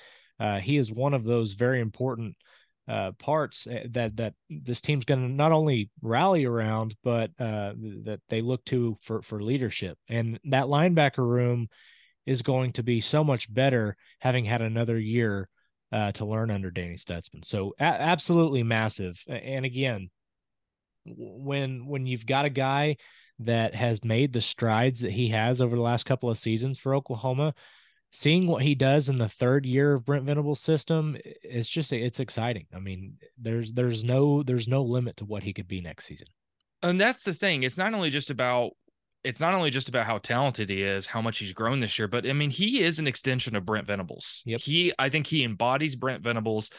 uh, 0.40 0.58
he 0.58 0.76
is 0.76 0.90
one 0.90 1.14
of 1.14 1.24
those 1.24 1.52
very 1.52 1.80
important– 1.80 2.36
uh, 2.90 3.12
parts 3.12 3.68
eh, 3.70 3.84
that 3.90 4.16
that 4.16 4.34
this 4.48 4.80
team's 4.80 5.04
going 5.04 5.20
to 5.20 5.32
not 5.32 5.52
only 5.52 5.90
rally 6.02 6.44
around, 6.44 6.96
but 7.04 7.30
uh, 7.38 7.72
that 8.04 8.20
they 8.28 8.42
look 8.42 8.64
to 8.64 8.98
for 9.02 9.22
for 9.22 9.40
leadership. 9.42 9.96
And 10.08 10.40
that 10.46 10.64
linebacker 10.64 11.18
room 11.18 11.68
is 12.26 12.42
going 12.42 12.72
to 12.72 12.82
be 12.82 13.00
so 13.00 13.22
much 13.22 13.52
better 13.52 13.96
having 14.18 14.44
had 14.44 14.60
another 14.60 14.98
year 14.98 15.48
uh, 15.92 16.12
to 16.12 16.24
learn 16.24 16.50
under 16.50 16.70
Danny 16.70 16.96
Stutsman. 16.96 17.44
So 17.44 17.74
a- 17.78 17.84
absolutely 17.84 18.64
massive. 18.64 19.22
And 19.28 19.64
again, 19.64 20.10
when 21.06 21.86
when 21.86 22.06
you've 22.06 22.26
got 22.26 22.44
a 22.44 22.50
guy 22.50 22.96
that 23.38 23.74
has 23.74 24.04
made 24.04 24.32
the 24.32 24.40
strides 24.40 25.00
that 25.00 25.12
he 25.12 25.28
has 25.28 25.60
over 25.60 25.76
the 25.76 25.82
last 25.82 26.06
couple 26.06 26.28
of 26.28 26.38
seasons 26.38 26.76
for 26.76 26.94
Oklahoma, 26.94 27.54
seeing 28.10 28.46
what 28.46 28.62
he 28.62 28.74
does 28.74 29.08
in 29.08 29.18
the 29.18 29.28
third 29.28 29.64
year 29.64 29.94
of 29.94 30.04
Brent 30.04 30.24
Venables' 30.24 30.60
system, 30.60 31.16
it's 31.24 31.68
just 31.68 31.92
it's 31.92 32.20
exciting. 32.20 32.66
I 32.74 32.78
mean, 32.78 33.14
there's 33.38 33.72
there's 33.72 34.04
no 34.04 34.42
there's 34.42 34.68
no 34.68 34.82
limit 34.82 35.16
to 35.18 35.24
what 35.24 35.42
he 35.42 35.52
could 35.52 35.68
be 35.68 35.80
next 35.80 36.06
season. 36.06 36.26
And 36.82 37.00
that's 37.00 37.24
the 37.24 37.34
thing. 37.34 37.62
It's 37.62 37.78
not 37.78 37.94
only 37.94 38.10
just 38.10 38.30
about 38.30 38.72
it's 39.22 39.40
not 39.40 39.54
only 39.54 39.70
just 39.70 39.88
about 39.88 40.06
how 40.06 40.18
talented 40.18 40.70
he 40.70 40.82
is, 40.82 41.06
how 41.06 41.20
much 41.20 41.38
he's 41.38 41.52
grown 41.52 41.80
this 41.80 41.98
year, 41.98 42.08
but 42.08 42.26
I 42.26 42.32
mean, 42.32 42.50
he 42.50 42.82
is 42.82 42.98
an 42.98 43.06
extension 43.06 43.54
of 43.54 43.66
Brent 43.66 43.86
Venables. 43.86 44.42
Yep. 44.46 44.60
He, 44.60 44.92
I 44.98 45.08
think 45.10 45.26
he 45.26 45.44
embodies 45.44 45.94
Brent 45.94 46.22
Venables 46.22 46.70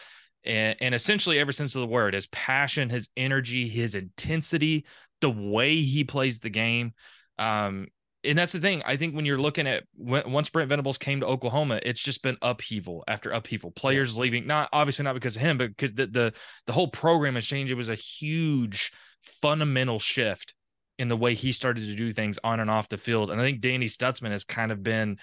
and, 0.44 0.76
and 0.80 0.94
essentially 0.94 1.38
every 1.38 1.54
sense 1.54 1.74
of 1.74 1.82
the 1.82 1.86
word 1.86 2.14
his 2.14 2.26
passion, 2.26 2.90
his 2.90 3.08
energy, 3.16 3.68
his 3.68 3.94
intensity, 3.94 4.86
the 5.20 5.30
way 5.30 5.80
he 5.82 6.04
plays 6.04 6.40
the 6.40 6.50
game. 6.50 6.94
Um, 7.38 7.86
and 8.24 8.38
that's 8.38 8.52
the 8.52 8.60
thing. 8.60 8.82
I 8.84 8.96
think 8.96 9.14
when 9.14 9.24
you're 9.24 9.40
looking 9.40 9.66
at 9.66 9.84
when, 9.94 10.30
once 10.30 10.48
Brent 10.48 10.68
Venables 10.68 10.98
came 10.98 11.20
to 11.20 11.26
Oklahoma, 11.26 11.80
it's 11.82 12.00
just 12.00 12.22
been 12.22 12.36
upheaval 12.40 13.04
after 13.08 13.30
upheaval. 13.30 13.70
Players 13.72 14.16
leaving, 14.16 14.46
not 14.46 14.68
obviously 14.72 15.04
not 15.04 15.14
because 15.14 15.36
of 15.36 15.42
him, 15.42 15.58
but 15.58 15.68
because 15.68 15.94
the 15.94 16.06
the 16.06 16.32
the 16.66 16.72
whole 16.72 16.88
program 16.88 17.34
has 17.34 17.44
changed. 17.44 17.72
It 17.72 17.76
was 17.76 17.88
a 17.88 17.94
huge 17.94 18.92
fundamental 19.22 19.98
shift 19.98 20.54
in 20.98 21.08
the 21.08 21.16
way 21.16 21.34
he 21.34 21.52
started 21.52 21.86
to 21.86 21.94
do 21.94 22.12
things 22.12 22.38
on 22.44 22.60
and 22.60 22.70
off 22.70 22.88
the 22.88 22.98
field. 22.98 23.30
And 23.30 23.40
I 23.40 23.44
think 23.44 23.60
Danny 23.60 23.86
Stutsman 23.86 24.30
has 24.30 24.44
kind 24.44 24.70
of 24.70 24.82
been 24.82 25.18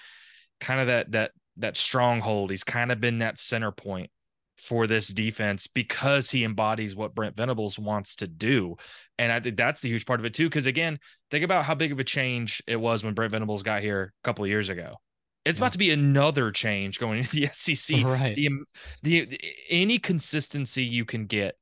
kind 0.60 0.80
of 0.80 0.88
that 0.88 1.12
that 1.12 1.30
that 1.56 1.76
stronghold. 1.76 2.50
He's 2.50 2.64
kind 2.64 2.92
of 2.92 3.00
been 3.00 3.20
that 3.20 3.38
center 3.38 3.72
point 3.72 4.10
for 4.60 4.86
this 4.86 5.08
defense 5.08 5.66
because 5.66 6.30
he 6.30 6.44
embodies 6.44 6.94
what 6.94 7.14
Brent 7.14 7.36
Venables 7.36 7.78
wants 7.78 8.16
to 8.16 8.26
do. 8.26 8.76
And 9.18 9.32
I 9.32 9.40
think 9.40 9.56
that's 9.56 9.80
the 9.80 9.88
huge 9.88 10.06
part 10.06 10.20
of 10.20 10.26
it 10.26 10.34
too. 10.34 10.48
Because 10.48 10.66
again, 10.66 10.98
think 11.30 11.44
about 11.44 11.64
how 11.64 11.74
big 11.74 11.92
of 11.92 12.00
a 12.00 12.04
change 12.04 12.62
it 12.66 12.76
was 12.76 13.02
when 13.02 13.14
Brent 13.14 13.32
Venables 13.32 13.62
got 13.62 13.82
here 13.82 14.12
a 14.22 14.24
couple 14.24 14.44
of 14.44 14.50
years 14.50 14.68
ago. 14.68 14.96
It's 15.44 15.58
yeah. 15.58 15.64
about 15.64 15.72
to 15.72 15.78
be 15.78 15.90
another 15.90 16.50
change 16.50 16.98
going 16.98 17.18
into 17.20 17.30
the 17.30 17.48
SEC. 17.52 18.00
Right. 18.04 18.36
The, 18.36 18.50
the, 19.02 19.24
the 19.24 19.40
any 19.70 19.98
consistency 19.98 20.84
you 20.84 21.04
can 21.04 21.26
get 21.26 21.56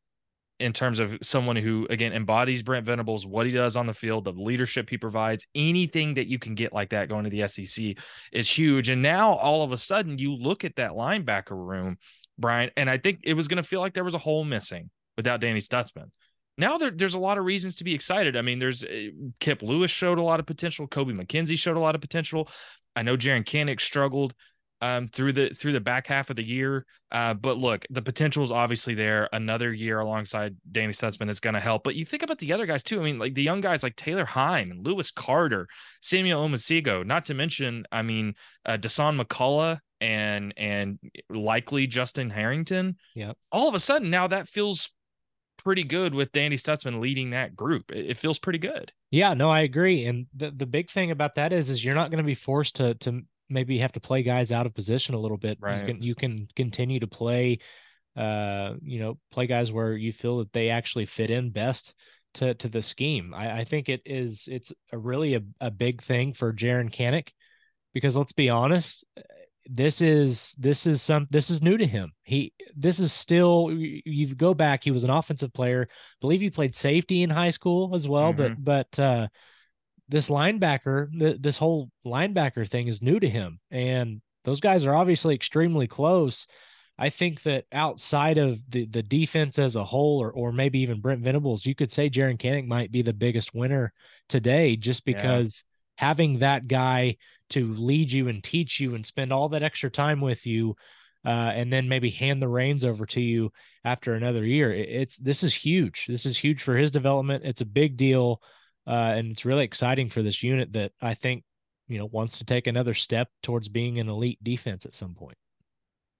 in 0.61 0.73
terms 0.73 0.99
of 0.99 1.17
someone 1.23 1.57
who 1.57 1.87
again 1.89 2.13
embodies 2.13 2.63
Brent 2.63 2.85
Venables, 2.85 3.25
what 3.25 3.47
he 3.47 3.53
does 3.53 3.77
on 3.77 3.87
the 3.87 3.95
field, 3.95 4.25
the 4.25 4.33
leadership 4.33 4.91
he 4.91 4.99
provides, 4.99 5.47
anything 5.55 6.15
that 6.15 6.27
you 6.27 6.39
can 6.39 6.55
get 6.55 6.73
like 6.73 6.91
that 6.91 7.09
going 7.09 7.25
to 7.25 7.31
the 7.31 7.47
SEC 7.47 7.97
is 8.33 8.51
huge. 8.51 8.89
And 8.89 9.01
now 9.01 9.35
all 9.35 9.63
of 9.63 9.73
a 9.73 9.79
sudden 9.79 10.19
you 10.19 10.35
look 10.35 10.65
at 10.65 10.77
that 10.77 10.93
linebacker 10.93 11.51
room, 11.53 11.99
Bryan, 12.39 12.71
and 12.77 12.89
I 12.89 12.99
think 12.99 13.21
it 13.25 13.35
was 13.35 13.49
going 13.49 13.63
to 13.63 13.69
feel 13.69 13.81
like 13.81 13.95
there 13.95 14.05
was 14.05 14.15
a 14.15 14.19
hole 14.19 14.45
missing 14.45 14.91
without 15.17 15.41
Danny 15.41 15.61
Stutsman. 15.61 16.11
Now 16.57 16.77
there, 16.77 16.91
there's 16.91 17.15
a 17.15 17.19
lot 17.19 17.39
of 17.39 17.45
reasons 17.45 17.77
to 17.77 17.85
be 17.85 17.95
excited. 17.95 18.37
I 18.37 18.43
mean, 18.43 18.59
there's 18.59 18.85
uh, 18.85 19.11
Kip 19.39 19.63
Lewis 19.63 19.91
showed 19.91 20.19
a 20.19 20.23
lot 20.23 20.41
of 20.41 20.47
potential. 20.47 20.89
Kobie 20.89 21.15
McKinzie 21.15 21.59
showed 21.59 21.77
a 21.77 21.81
lot 21.81 21.95
of 21.95 22.01
potential. 22.01 22.49
I 22.97 23.03
know 23.03 23.17
Jaren 23.17 23.45
Kanak 23.45 23.81
struggled 23.81 24.35
um, 24.81 25.09
through 25.09 25.33
the 25.33 25.51
through 25.51 25.73
the 25.73 25.81
back 25.81 26.07
half 26.07 26.31
of 26.31 26.37
the 26.37 26.45
year. 26.45 26.85
Uh, 27.11 27.35
but 27.35 27.59
look, 27.59 27.87
the 27.91 28.03
potential 28.03 28.43
is 28.43 28.51
obviously 28.51 28.95
there. 28.95 29.29
Another 29.33 29.73
year 29.73 30.01
alongside 30.01 30.57
Danny 30.71 30.93
Stutsman 30.93 31.31
is 31.31 31.41
going 31.41 31.55
to 31.55 31.61
help. 31.61 31.85
But 31.85 31.95
you 31.95 32.05
think 32.05 32.23
about 32.23 32.39
the 32.39 32.53
other 32.53 32.67
guys 32.67 32.83
too. 32.83 33.01
I 33.01 33.05
mean, 33.05 33.19
like 33.19 33.35
the 33.35 33.43
young 33.43 33.61
guys 33.61 33.83
like 33.83 33.97
Taylor 33.97 34.25
Heim 34.25 34.71
and 34.71 34.87
Lewis 34.87 35.11
Carter, 35.11 35.69
Samuel 36.03 36.47
Omosigho, 36.47 37.05
not 37.07 37.25
to 37.27 37.35
mention, 37.35 37.85
I 37.91 38.03
mean, 38.03 38.35
uh, 38.67 38.77
Dasan 38.77 39.21
McCullough 39.21 39.79
and 40.01 40.55
and 40.57 40.99
likely 41.31 41.87
Justin 41.87 42.31
Harrington. 42.31 42.97
Yeah. 43.15 43.33
All 43.51 43.69
of 43.69 43.75
a 43.75 43.81
sudden 43.81 44.11
now 44.11 44.29
that 44.29 44.49
feels 44.49 44.91
pretty 45.59 45.85
good 45.85 46.15
with 46.15 46.33
Danny 46.33 46.57
Stutsman 46.57 47.01
leading 47.01 47.31
that 47.31 47.57
group. 47.57 47.91
It, 47.91 48.11
it 48.11 48.17
feels 48.17 48.39
pretty 48.39 48.61
good. 48.61 48.93
Yeah, 49.11 49.35
no, 49.35 49.51
I 49.51 49.63
agree. 49.63 50.07
And 50.07 50.27
the, 50.35 50.51
the 50.51 50.67
big 50.67 50.91
thing 50.91 51.11
about 51.11 51.35
that 51.35 51.53
is 51.53 51.69
is 51.69 51.85
you're 51.85 51.95
not 51.95 52.11
going 52.11 52.23
to 52.23 52.25
be 52.25 52.35
forced 52.35 52.77
to 52.77 52.95
to 52.95 53.23
maybe 53.51 53.79
have 53.79 53.93
to 53.93 54.01
play 54.01 54.23
guys 54.23 54.53
out 54.53 54.67
of 54.67 54.75
position 54.75 55.15
a 55.15 55.19
little 55.19 55.37
bit. 55.37 55.59
Right. 55.61 55.81
You 55.81 55.87
can 55.87 56.03
you 56.03 56.15
can 56.15 56.49
continue 56.57 57.01
to 57.01 57.07
play 57.07 57.59
uh 58.17 58.75
you 58.83 58.99
know 58.99 59.19
play 59.31 59.47
guys 59.47 59.71
where 59.71 59.93
you 59.93 60.13
feel 60.13 60.39
that 60.39 60.53
they 60.53 60.71
actually 60.71 61.07
fit 61.07 61.31
in 61.31 61.51
best 61.51 61.95
to 62.35 62.55
to 62.55 62.69
the 62.69 62.83
scheme. 62.83 63.35
I, 63.35 63.61
I 63.61 63.65
think 63.65 63.89
it 63.89 64.03
is 64.05 64.49
it's 64.51 64.73
a 64.93 64.99
really 64.99 65.35
a, 65.35 65.41
a 65.61 65.71
big 65.71 66.03
thing 66.03 66.35
for 66.35 66.53
Jaren 66.53 66.93
Kanak 66.93 67.29
because 67.95 68.17
let's 68.17 68.33
be 68.33 68.51
honest, 68.51 69.05
this 69.69 70.01
is 70.01 70.55
this 70.59 70.87
is 70.87 71.03
some 71.03 71.27
this 71.31 71.51
is 71.51 71.61
new 71.61 71.77
to 71.77 71.87
him. 71.87 72.13
He 72.23 72.55
this 72.75 72.99
is 72.99 73.13
still 73.13 73.71
you 73.71 74.35
go 74.35 74.55
back. 74.55 74.83
He 74.83 74.91
was 74.91 75.05
an 75.05 75.11
offensive 75.11 75.53
player. 75.53 75.89
I 75.91 75.95
believe 76.21 76.41
he 76.41 76.51
played 76.51 76.75
safety 76.75 77.23
in 77.23 77.31
high 77.31 77.51
school 77.51 77.95
as 77.95 78.09
well. 78.09 78.33
Mm-hmm. 78.33 78.63
But 78.63 78.87
but 78.97 79.03
uh, 79.03 79.29
this 80.09 80.31
linebacker, 80.31 81.11
th- 81.19 81.37
this 81.41 81.59
whole 81.59 81.91
linebacker 82.07 82.67
thing 82.67 82.89
is 82.89 83.03
new 83.03 83.21
to 83.21 83.29
him, 83.29 83.61
and 83.71 84.23
those 84.45 84.61
guys 84.61 84.87
are 84.87 84.97
obviously 84.97 85.35
extremely 85.35 85.87
close. 85.87 86.47
I 86.99 87.11
think 87.11 87.43
that 87.43 87.67
outside 87.71 88.39
of 88.39 88.59
the 88.71 88.87
the 88.87 89.03
defense 89.03 89.59
as 89.59 89.77
a 89.77 89.85
whole, 89.85 90.19
or 90.19 90.33
or 90.33 90.51
maybe 90.51 90.81
even 90.81 91.03
Brent 91.03 91.23
Venables, 91.23 91.67
you 91.67 91.75
could 91.75 91.93
say 91.93 92.09
Jaren 92.09 92.41
Kanak 92.41 92.67
might 92.67 92.91
be 92.91 93.03
the 93.03 93.13
biggest 93.13 93.55
winner 93.55 93.93
today, 94.31 94.77
just 94.77 95.05
because 95.05 95.63
yeah. 95.63 95.78
Having 95.99 96.39
that 96.39 96.69
guy 96.69 97.17
to 97.51 97.75
lead 97.75 98.13
you 98.13 98.29
and 98.29 98.45
teach 98.45 98.79
you 98.79 98.95
and 98.95 99.05
spend 99.05 99.33
all 99.33 99.49
that 99.49 99.65
extra 99.65 99.91
time 99.91 100.21
with 100.21 100.47
you, 100.47 100.77
uh, 101.27 101.29
and 101.29 101.73
then 101.73 101.89
maybe 101.89 102.09
hand 102.09 102.41
the 102.41 102.47
reins 102.47 102.85
over 102.85 103.05
to 103.05 103.21
you 103.21 103.51
after 103.85 104.15
another 104.15 104.45
year. 104.45 104.73
It, 104.73 104.89
it's 104.89 105.19
this 105.19 105.43
is 105.43 105.53
huge. 105.53 106.07
This 106.07 106.25
is 106.25 106.39
huge 106.39 106.63
for 106.63 106.77
his 106.77 106.93
development. 106.93 107.45
It's 107.45 107.63
a 107.63 107.67
big 107.67 107.97
deal. 107.97 108.41
Uh, 108.87 109.17
and 109.17 109.33
it's 109.33 109.45
really 109.45 109.65
exciting 109.65 110.09
for 110.09 110.23
this 110.23 110.41
unit 110.41 110.73
that 110.75 110.93
I 111.03 111.15
think, 111.15 111.43
you 111.89 111.99
know, 111.99 112.07
wants 112.07 112.39
to 112.39 112.45
take 112.45 112.69
another 112.69 112.95
step 112.95 113.29
towards 113.43 113.69
being 113.69 113.99
an 113.99 114.09
elite 114.09 114.39
defense 114.41 114.87
at 114.87 114.95
some 114.95 115.15
point. 115.15 115.37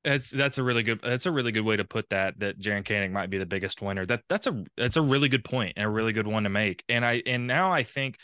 That's 0.03 0.31
that's 0.31 0.59
a 0.59 0.65
really 0.65 0.83
good 0.83 1.01
that's 1.03 1.27
a 1.27 1.31
really 1.31 1.53
good 1.53 1.65
way 1.65 1.77
to 1.77 1.85
put 1.85 2.09
that 2.11 2.41
that 2.41 2.59
Jaren 2.59 2.85
Kanak 2.85 3.13
might 3.13 3.31
be 3.31 3.39
the 3.39 3.47
biggest 3.47 3.81
winner. 3.81 4.07
That 4.07 4.23
that's 4.29 4.49
a 4.49 4.65
that's 4.77 4.97
a 4.97 5.03
really 5.03 5.29
good 5.29 5.45
point 5.45 5.75
and 5.77 5.87
a 5.87 5.89
really 5.89 6.13
good 6.13 6.27
one 6.27 6.43
to 6.43 6.49
make. 6.49 6.83
And 6.89 7.05
I 7.05 7.23
and 7.27 7.47
now 7.47 7.73
I 7.73 7.85
think 7.85 8.19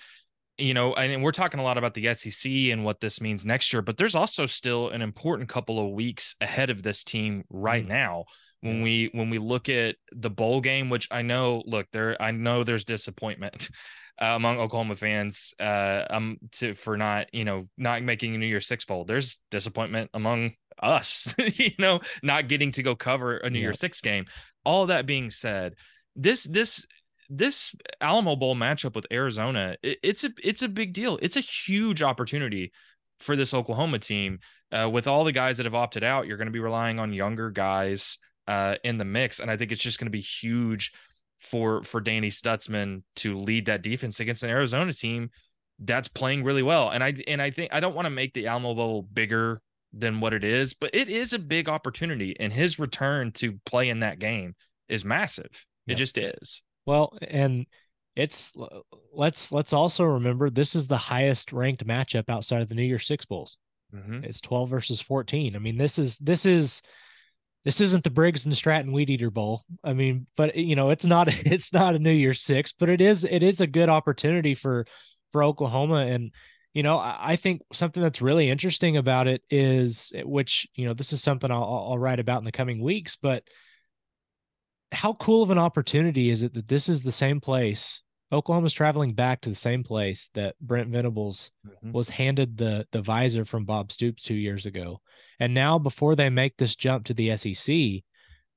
you 0.59 0.75
know, 0.75 0.95
and 0.95 1.23
we're 1.23 1.33
talking 1.33 1.61
a 1.61 1.65
lot 1.65 1.79
about 1.79 1.95
the 1.95 2.15
SEC 2.15 2.51
and 2.51 2.85
what 2.85 3.01
this 3.01 3.21
means 3.21 3.45
next 3.45 3.73
year, 3.73 3.83
but 3.83 3.97
there's 3.97 4.15
also 4.15 4.47
still 4.47 4.91
an 4.91 5.03
important 5.03 5.49
couple 5.49 5.85
of 5.85 5.93
weeks 5.93 6.37
ahead 6.41 6.71
of 6.71 6.83
this 6.83 7.03
team 7.03 7.45
right 7.51 7.85
mm. 7.85 7.89
now 7.89 8.25
when 8.65 8.81
we 8.81 9.11
when 9.13 9.29
we 9.29 9.39
look 9.39 9.69
at 9.69 9.97
the 10.13 10.31
bowl 10.31 10.63
game, 10.63 10.89
which 10.89 11.07
I 11.11 11.21
know, 11.21 11.63
look, 11.67 11.87
there 11.93 12.21
I 12.21 12.31
know 12.31 12.65
there's 12.65 12.85
disappointment 12.85 13.69
uh, 14.23 14.27
among 14.27 14.59
Oklahoma 14.59 14.97
fans 14.97 15.53
uh, 15.61 16.05
um 16.09 16.39
to 16.53 16.75
for 16.75 16.97
not 16.97 17.27
you 17.33 17.45
know 17.45 17.69
not 17.77 18.03
making 18.03 18.35
a 18.35 18.39
New 18.39 18.47
Year's 18.47 18.67
Six 18.67 18.87
bowl. 18.87 19.05
There's 19.05 19.41
disappointment 19.51 20.11
among 20.15 20.53
us, 20.83 21.35
you 21.55 21.73
know, 21.79 22.01
not 22.23 22.49
getting 22.49 22.73
to 22.73 22.83
go 22.83 22.97
cover 22.97 23.37
a 23.37 23.51
New 23.51 23.59
yeah. 23.59 23.65
Year's 23.65 23.81
Six 23.81 24.01
game. 24.01 24.25
All 24.65 24.87
that 24.87 25.05
being 25.05 25.31
said, 25.31 25.75
this 26.17 26.45
this 26.45 26.87
this 27.29 27.75
Alamo 28.01 28.37
Bowl 28.37 28.55
matchup 28.55 28.95
with 28.95 29.07
Arizona, 29.11 29.77
it, 29.83 29.99
it's 30.03 30.25
a 30.25 30.31
it's 30.43 30.63
a 30.63 30.69
big 30.69 30.93
deal. 30.93 31.19
It's 31.23 31.37
a 31.37 31.41
huge 31.41 32.03
opportunity 32.03 32.73
for 33.21 33.37
this 33.37 33.55
Oklahoma 33.55 33.99
team. 33.99 34.39
Uh, 34.73 34.89
with 34.91 35.07
all 35.07 35.25
the 35.25 35.33
guys 35.33 35.57
that 35.59 35.67
have 35.67 35.75
opted 35.75 36.03
out, 36.03 36.27
you're 36.27 36.37
going 36.37 36.47
to 36.47 36.53
be 36.53 36.59
relying 36.59 36.99
on 36.99 37.13
younger 37.13 37.51
guys 37.51 38.19
uh, 38.49 38.75
in 38.83 38.99
the 38.99 39.05
mix, 39.05 39.41
and 39.41 39.51
I 39.51 39.57
think 39.57 39.73
it's 39.73 39.81
just 39.81 39.99
going 39.99 40.07
to 40.07 40.11
be 40.11 40.21
huge 40.21 40.93
for 41.41 41.83
for 41.85 42.01
Danny 42.01 42.31
Stutsman 42.31 43.03
to 43.17 43.39
lead 43.39 43.67
that 43.67 43.83
defense 43.83 44.21
against 44.21 44.43
an 44.43 44.51
Arizona 44.51 44.93
team 44.93 45.31
that's 45.79 46.09
playing 46.09 46.45
really 46.45 46.63
well. 46.63 46.91
And 46.91 47.03
I 47.03 47.15
and 47.27 47.41
I 47.41 47.51
think 47.51 47.73
I 47.73 47.81
don't 47.81 47.95
want 47.95 48.07
to 48.07 48.11
make 48.11 48.35
the 48.35 48.47
Alamo 48.47 48.75
Bowl 48.75 49.03
bigger 49.03 49.61
than 49.93 50.21
what 50.21 50.35
it 50.35 50.43
is, 50.43 50.75
but 50.75 50.91
it 50.93 51.09
is 51.09 51.33
a 51.33 51.39
big 51.39 51.69
opportunity, 51.69 52.37
and 52.39 52.53
his 52.53 52.79
return 52.79 53.33
to 53.33 53.59
play 53.65 53.89
in 53.89 54.01
that 54.01 54.19
game 54.19 54.55
is 54.89 55.05
massive. 55.05 55.67
It 55.87 55.95
just 55.97 56.19
is. 56.19 56.63
Well, 56.87 57.17
and 57.23 57.67
it's 58.17 58.53
let's 59.13 59.51
let's 59.51 59.73
also 59.73 60.05
remember 60.05 60.51
this 60.51 60.75
is 60.75 60.87
the 60.87 60.97
highest 60.97 61.53
ranked 61.53 61.87
matchup 61.87 62.29
outside 62.29 62.63
of 62.63 62.69
the 62.69 62.75
New 62.75 62.83
Year's 62.83 63.07
Six 63.07 63.25
Bowls. 63.25 63.57
Mm-hmm. 63.95 64.25
It's 64.25 64.41
12 64.41 64.71
versus 64.71 65.01
14. 65.01 65.57
I 65.57 65.59
mean, 65.59 65.79
this 65.79 65.99
is 65.99 66.19
this 66.19 66.47
is 66.47 66.83
this 67.65 67.81
isn't 67.81 68.05
the 68.05 68.11
Briggs 68.11 68.45
and 68.45 68.57
Stratton 68.57 68.93
Weed 68.93 69.11
Eater 69.11 69.31
Bowl. 69.31 69.65
I 69.83 69.95
mean, 69.95 70.27
but 70.37 70.55
you 70.57 70.77
know, 70.77 70.91
it's 70.91 71.07
not 71.07 71.29
it's 71.47 71.73
not 71.73 71.95
a 71.95 71.99
New 71.99 72.13
Year's 72.13 72.43
Six, 72.43 72.73
but 72.79 72.89
it 72.89 73.01
is 73.01 73.25
it 73.25 73.43
is 73.43 73.61
a 73.61 73.67
good 73.67 73.89
opportunity 73.89 74.55
for 74.55 74.87
for 75.33 75.43
Oklahoma. 75.43 76.07
And 76.07 76.33
you 76.73 76.83
know, 76.83 76.99
I, 76.99 77.33
I 77.33 77.37
think 77.37 77.63
something 77.73 78.03
that's 78.03 78.23
really 78.23 78.51
interesting 78.51 78.97
about 78.97 79.27
it 79.27 79.43
is, 79.51 80.13
which 80.25 80.69
you 80.75 80.87
know, 80.87 80.95
this 80.95 81.13
is 81.13 81.23
something 81.23 81.51
I'll, 81.51 81.89
I'll 81.91 81.99
write 81.99 82.21
about 82.21 82.39
in 82.39 82.45
the 82.45 82.53
coming 82.53 82.83
weeks. 82.83 83.17
But 83.21 83.45
how 84.95 85.15
cool 85.15 85.43
of 85.43 85.51
an 85.51 85.59
opportunity 85.59 86.31
is 86.31 86.43
it 86.43 86.55
that 86.55 86.69
this 86.69 86.89
is 86.89 87.03
the 87.03 87.13
same 87.13 87.41
place 87.41 88.03
Oklahoma's 88.35 88.73
traveling 88.73 89.15
back 89.15 89.41
to 89.43 89.49
the 89.49 89.55
same 89.55 89.85
place 89.85 90.29
that 90.35 90.57
Brent 90.61 90.89
Venables 90.89 91.51
mm-hmm. 91.67 91.93
was 91.93 92.09
handed 92.09 92.57
the 92.57 92.87
the 92.91 93.01
visor 93.03 93.45
from 93.45 93.65
Bob 93.65 93.93
Stoops 93.93 94.23
two 94.23 94.35
years 94.35 94.67
ago. 94.67 95.01
And 95.39 95.55
now 95.55 95.79
before 95.79 96.17
they 96.17 96.31
make 96.31 96.57
this 96.57 96.75
jump 96.75 97.07
to 97.07 97.15
the 97.15 97.37
SEC, 97.37 98.03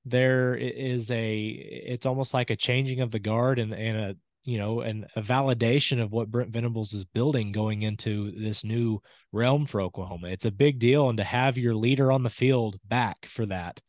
there 0.05 0.55
is 0.55 1.11
a 1.11 1.47
it's 1.47 2.05
almost 2.05 2.33
like 2.33 2.49
a 2.49 2.55
changing 2.55 3.01
of 3.01 3.11
the 3.11 3.19
guard 3.19 3.59
and, 3.59 3.73
and 3.73 3.97
a 3.97 4.15
you 4.43 4.57
know, 4.57 4.79
and 4.79 5.05
a 5.17 5.21
validation 5.21 6.01
of 6.01 6.13
what 6.13 6.31
Brent 6.31 6.51
Venables 6.51 6.93
is 6.93 7.03
building 7.03 7.51
going 7.51 7.81
into 7.81 8.31
this 8.31 8.63
new 8.63 9.01
realm 9.33 9.65
for 9.65 9.81
Oklahoma. 9.81 10.29
It's 10.29 10.45
a 10.45 10.51
big 10.51 10.79
deal, 10.79 11.09
and 11.09 11.17
to 11.17 11.23
have 11.25 11.57
your 11.57 11.75
leader 11.75 12.13
on 12.13 12.23
the 12.23 12.29
field 12.29 12.79
back 12.87 13.25
for 13.25 13.45
that, 13.47 13.81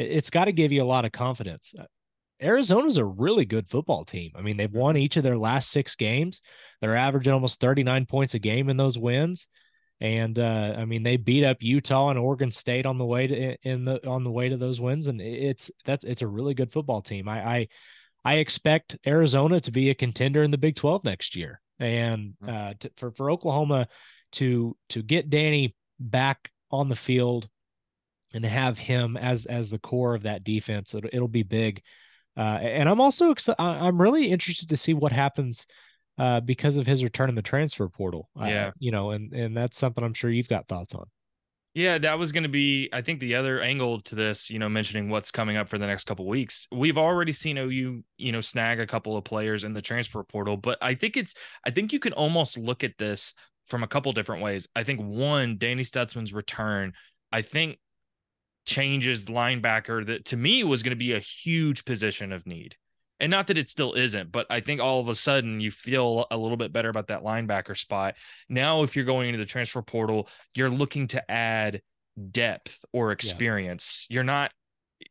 it, 0.00 0.14
has 0.14 0.30
got 0.30 0.46
to 0.46 0.52
give 0.52 0.72
you 0.72 0.82
a 0.82 0.84
lot 0.84 1.04
of 1.04 1.12
confidence. 1.12 1.74
Uh, 1.78 1.84
Arizona's 2.42 2.96
a 2.96 3.04
really 3.04 3.44
good 3.44 3.68
football 3.68 4.04
team. 4.04 4.32
I 4.34 4.40
mean, 4.40 4.56
they've 4.56 4.72
won 4.72 4.96
each 4.96 5.16
of 5.16 5.22
their 5.22 5.36
last 5.36 5.70
six 5.70 5.94
games. 5.94 6.40
They're 6.80 6.96
averaging 6.96 7.32
almost 7.32 7.60
39 7.60 8.06
points 8.06 8.34
a 8.34 8.38
game 8.38 8.70
in 8.70 8.76
those 8.76 8.98
wins. 8.98 9.46
And 10.00 10.38
uh, 10.38 10.74
I 10.78 10.86
mean, 10.86 11.02
they 11.02 11.18
beat 11.18 11.44
up 11.44 11.58
Utah 11.60 12.08
and 12.08 12.18
Oregon 12.18 12.50
State 12.50 12.86
on 12.86 12.96
the 12.96 13.04
way 13.04 13.26
to 13.26 13.56
in 13.68 13.84
the 13.84 14.06
on 14.08 14.24
the 14.24 14.30
way 14.30 14.48
to 14.48 14.56
those 14.56 14.80
wins, 14.80 15.08
and 15.08 15.20
it's 15.20 15.70
that's 15.84 16.04
it's 16.04 16.22
a 16.22 16.26
really 16.26 16.54
good 16.54 16.72
football 16.72 17.02
team. 17.02 17.28
I 17.28 17.56
I, 17.56 17.68
I 18.24 18.34
expect 18.36 18.96
Arizona 19.06 19.60
to 19.60 19.70
be 19.70 19.90
a 19.90 19.94
contender 19.94 20.42
in 20.42 20.50
the 20.50 20.58
Big 20.58 20.76
Twelve 20.76 21.04
next 21.04 21.36
year, 21.36 21.60
and 21.78 22.32
mm-hmm. 22.42 22.48
uh, 22.48 22.72
to, 22.80 22.90
for 22.96 23.10
for 23.10 23.30
Oklahoma 23.30 23.88
to 24.32 24.74
to 24.88 25.02
get 25.02 25.28
Danny 25.28 25.76
back 25.98 26.50
on 26.70 26.88
the 26.88 26.96
field 26.96 27.50
and 28.32 28.44
have 28.44 28.78
him 28.78 29.16
as 29.16 29.46
as 29.46 29.70
the 29.70 29.78
core 29.78 30.14
of 30.14 30.22
that 30.22 30.44
defense, 30.44 30.94
it'll, 30.94 31.10
it'll 31.12 31.28
be 31.28 31.42
big. 31.42 31.82
Uh, 32.36 32.58
and 32.62 32.88
I'm 32.88 33.00
also 33.00 33.34
I'm 33.58 34.00
really 34.00 34.30
interested 34.30 34.68
to 34.68 34.76
see 34.76 34.94
what 34.94 35.12
happens 35.12 35.66
uh, 36.18 36.40
because 36.40 36.76
of 36.76 36.86
his 36.86 37.02
return 37.02 37.28
in 37.28 37.34
the 37.34 37.42
transfer 37.42 37.88
portal. 37.88 38.28
Yeah, 38.36 38.68
uh, 38.68 38.70
you 38.78 38.92
know, 38.92 39.10
and 39.10 39.32
and 39.32 39.56
that's 39.56 39.78
something 39.78 40.04
I'm 40.04 40.14
sure 40.14 40.30
you've 40.30 40.48
got 40.48 40.68
thoughts 40.68 40.94
on. 40.94 41.06
Yeah, 41.72 41.98
that 41.98 42.18
was 42.18 42.32
going 42.32 42.42
to 42.42 42.48
be, 42.48 42.88
I 42.92 43.00
think, 43.00 43.20
the 43.20 43.36
other 43.36 43.60
angle 43.60 44.00
to 44.00 44.14
this. 44.16 44.50
You 44.50 44.58
know, 44.58 44.68
mentioning 44.68 45.08
what's 45.08 45.30
coming 45.30 45.56
up 45.56 45.68
for 45.68 45.78
the 45.78 45.86
next 45.86 46.04
couple 46.04 46.26
weeks. 46.26 46.66
We've 46.72 46.98
already 46.98 47.32
seen 47.32 47.58
OU, 47.58 48.02
you 48.16 48.32
know, 48.32 48.40
snag 48.40 48.80
a 48.80 48.86
couple 48.86 49.16
of 49.16 49.24
players 49.24 49.64
in 49.64 49.72
the 49.72 49.82
transfer 49.82 50.22
portal, 50.24 50.56
but 50.56 50.78
I 50.82 50.94
think 50.94 51.16
it's, 51.16 51.34
I 51.64 51.70
think 51.70 51.92
you 51.92 52.00
can 52.00 52.12
almost 52.12 52.58
look 52.58 52.82
at 52.82 52.98
this 52.98 53.34
from 53.68 53.84
a 53.84 53.86
couple 53.86 54.12
different 54.12 54.42
ways. 54.42 54.68
I 54.74 54.82
think 54.82 55.00
one, 55.00 55.58
Danny 55.58 55.84
Stutsman's 55.84 56.32
return, 56.32 56.92
I 57.30 57.42
think 57.42 57.78
changes 58.70 59.26
linebacker 59.26 60.06
that 60.06 60.24
to 60.26 60.36
me 60.36 60.62
was 60.62 60.82
going 60.82 60.90
to 60.90 60.96
be 60.96 61.12
a 61.12 61.18
huge 61.18 61.84
position 61.84 62.32
of 62.32 62.46
need 62.46 62.76
and 63.20 63.30
not 63.30 63.48
that 63.48 63.58
it 63.58 63.68
still 63.68 63.92
isn't, 63.92 64.32
but 64.32 64.46
I 64.48 64.60
think 64.60 64.80
all 64.80 65.00
of 65.00 65.08
a 65.08 65.14
sudden 65.14 65.60
you 65.60 65.70
feel 65.70 66.26
a 66.30 66.38
little 66.38 66.56
bit 66.56 66.72
better 66.72 66.88
about 66.88 67.08
that 67.08 67.22
linebacker 67.22 67.76
spot. 67.76 68.14
Now, 68.48 68.82
if 68.82 68.96
you're 68.96 69.04
going 69.04 69.28
into 69.28 69.38
the 69.38 69.44
transfer 69.44 69.82
portal, 69.82 70.28
you're 70.54 70.70
looking 70.70 71.06
to 71.08 71.30
add 71.30 71.82
depth 72.30 72.82
or 72.94 73.12
experience. 73.12 74.06
Yeah. 74.08 74.14
You're 74.14 74.24
not, 74.24 74.52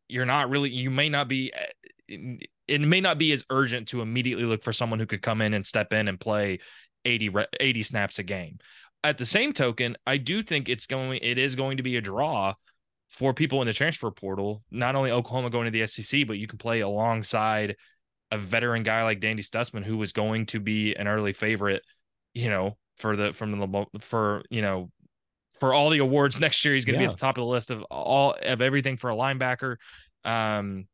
you're 0.07 0.25
not 0.25 0.49
really, 0.49 0.71
you 0.71 0.89
may 0.89 1.09
not 1.09 1.27
be, 1.27 1.53
eh, 1.53 2.37
it 2.67 2.81
may 2.81 2.99
not 2.99 3.19
be 3.19 3.31
as 3.31 3.45
urgent 3.51 3.89
to 3.89 4.01
immediately 4.01 4.45
look 4.45 4.63
for 4.63 4.73
someone 4.73 4.99
who 4.99 5.05
could 5.05 5.21
come 5.21 5.41
in 5.41 5.53
and 5.53 5.65
step 5.65 5.93
in 5.93 6.07
and 6.07 6.19
play 6.19 6.59
80, 7.05 7.31
80 7.59 7.83
snaps 7.83 8.17
a 8.17 8.23
game. 8.23 8.57
At 9.03 9.19
the 9.19 9.25
same 9.25 9.53
token, 9.53 9.97
I 10.07 10.17
do 10.17 10.41
think 10.41 10.67
it's 10.67 10.87
going, 10.87 11.19
it 11.21 11.37
is 11.37 11.55
going 11.55 11.77
to 11.77 11.83
be 11.83 11.97
a 11.97 12.01
draw 12.01 12.55
for 13.09 13.33
people 13.33 13.61
in 13.61 13.67
the 13.67 13.73
transfer 13.73 14.09
portal. 14.11 14.63
Not 14.71 14.95
only 14.95 15.11
Oklahoma 15.11 15.49
going 15.49 15.65
to 15.65 15.71
the 15.71 15.87
SEC, 15.87 16.27
but 16.27 16.37
you 16.37 16.47
can 16.47 16.57
play 16.57 16.81
alongside 16.81 17.75
a 18.31 18.37
veteran 18.37 18.83
guy 18.83 19.03
like 19.03 19.19
Dandy 19.19 19.43
Stutsman, 19.43 19.83
who 19.83 19.97
was 19.97 20.11
going 20.11 20.45
to 20.47 20.59
be 20.59 20.93
an 20.95 21.07
early 21.07 21.33
favorite, 21.33 21.83
you 22.33 22.49
know, 22.49 22.77
for 22.97 23.15
the 23.15 23.33
from 23.33 23.59
the 23.59 23.85
for 24.01 24.43
you 24.49 24.61
know 24.61 24.91
for 25.59 25.73
all 25.73 25.89
the 25.89 25.99
awards 25.99 26.39
next 26.41 26.63
year, 26.63 26.73
he's 26.73 26.85
going 26.85 26.97
to 26.97 27.01
yeah. 27.01 27.07
be 27.07 27.11
at 27.11 27.17
the 27.17 27.21
top 27.21 27.37
of 27.37 27.41
the 27.41 27.47
list 27.47 27.71
of 27.71 27.81
all 27.83 28.35
of 28.41 28.61
everything 28.61 28.97
for 28.97 29.09
a 29.09 29.15
linebacker. 29.15 29.77
Um, 30.23 30.87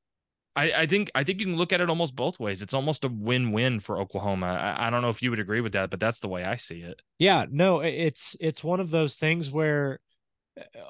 I, 0.55 0.71
I 0.71 0.85
think 0.85 1.11
I 1.13 1.25
think 1.25 1.41
you 1.41 1.47
can 1.47 1.57
look 1.57 1.73
at 1.73 1.81
it 1.81 1.89
almost 1.89 2.15
both 2.15 2.39
ways. 2.39 2.61
It's 2.61 2.73
almost 2.73 3.03
a 3.03 3.09
win-win 3.09 3.81
for 3.81 3.99
Oklahoma. 3.99 4.47
I, 4.47 4.87
I 4.87 4.89
don't 4.89 5.01
know 5.01 5.09
if 5.09 5.21
you 5.21 5.29
would 5.29 5.39
agree 5.39 5.59
with 5.59 5.73
that, 5.73 5.89
but 5.89 5.99
that's 5.99 6.21
the 6.21 6.29
way 6.29 6.45
I 6.45 6.55
see 6.55 6.79
it. 6.79 7.01
Yeah, 7.19 7.45
no, 7.51 7.81
it's 7.81 8.37
it's 8.39 8.63
one 8.63 8.79
of 8.79 8.89
those 8.89 9.15
things 9.15 9.51
where 9.51 9.99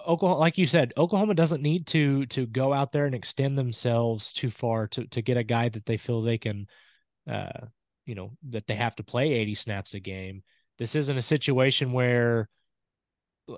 Oklahoma, 0.07 0.39
like 0.39 0.57
you 0.57 0.67
said, 0.67 0.93
Oklahoma 0.95 1.34
doesn't 1.34 1.62
need 1.62 1.88
to 1.88 2.25
to 2.27 2.45
go 2.45 2.74
out 2.74 2.91
there 2.91 3.05
and 3.05 3.15
extend 3.15 3.57
themselves 3.57 4.31
too 4.34 4.51
far 4.51 4.88
to 4.89 5.05
to 5.07 5.22
get 5.22 5.38
a 5.38 5.43
guy 5.43 5.69
that 5.69 5.86
they 5.86 5.98
feel 5.98 6.22
they 6.22 6.38
can, 6.38 6.67
uh, 7.29 7.67
you 8.05 8.15
know, 8.15 8.31
that 8.50 8.67
they 8.67 8.75
have 8.75 8.95
to 8.98 9.03
play 9.03 9.34
80 9.34 9.55
snaps 9.55 9.93
a 9.93 10.00
game. 10.00 10.43
This 10.77 10.95
isn't 10.95 11.17
a 11.17 11.22
situation 11.22 11.93
where, 11.93 12.50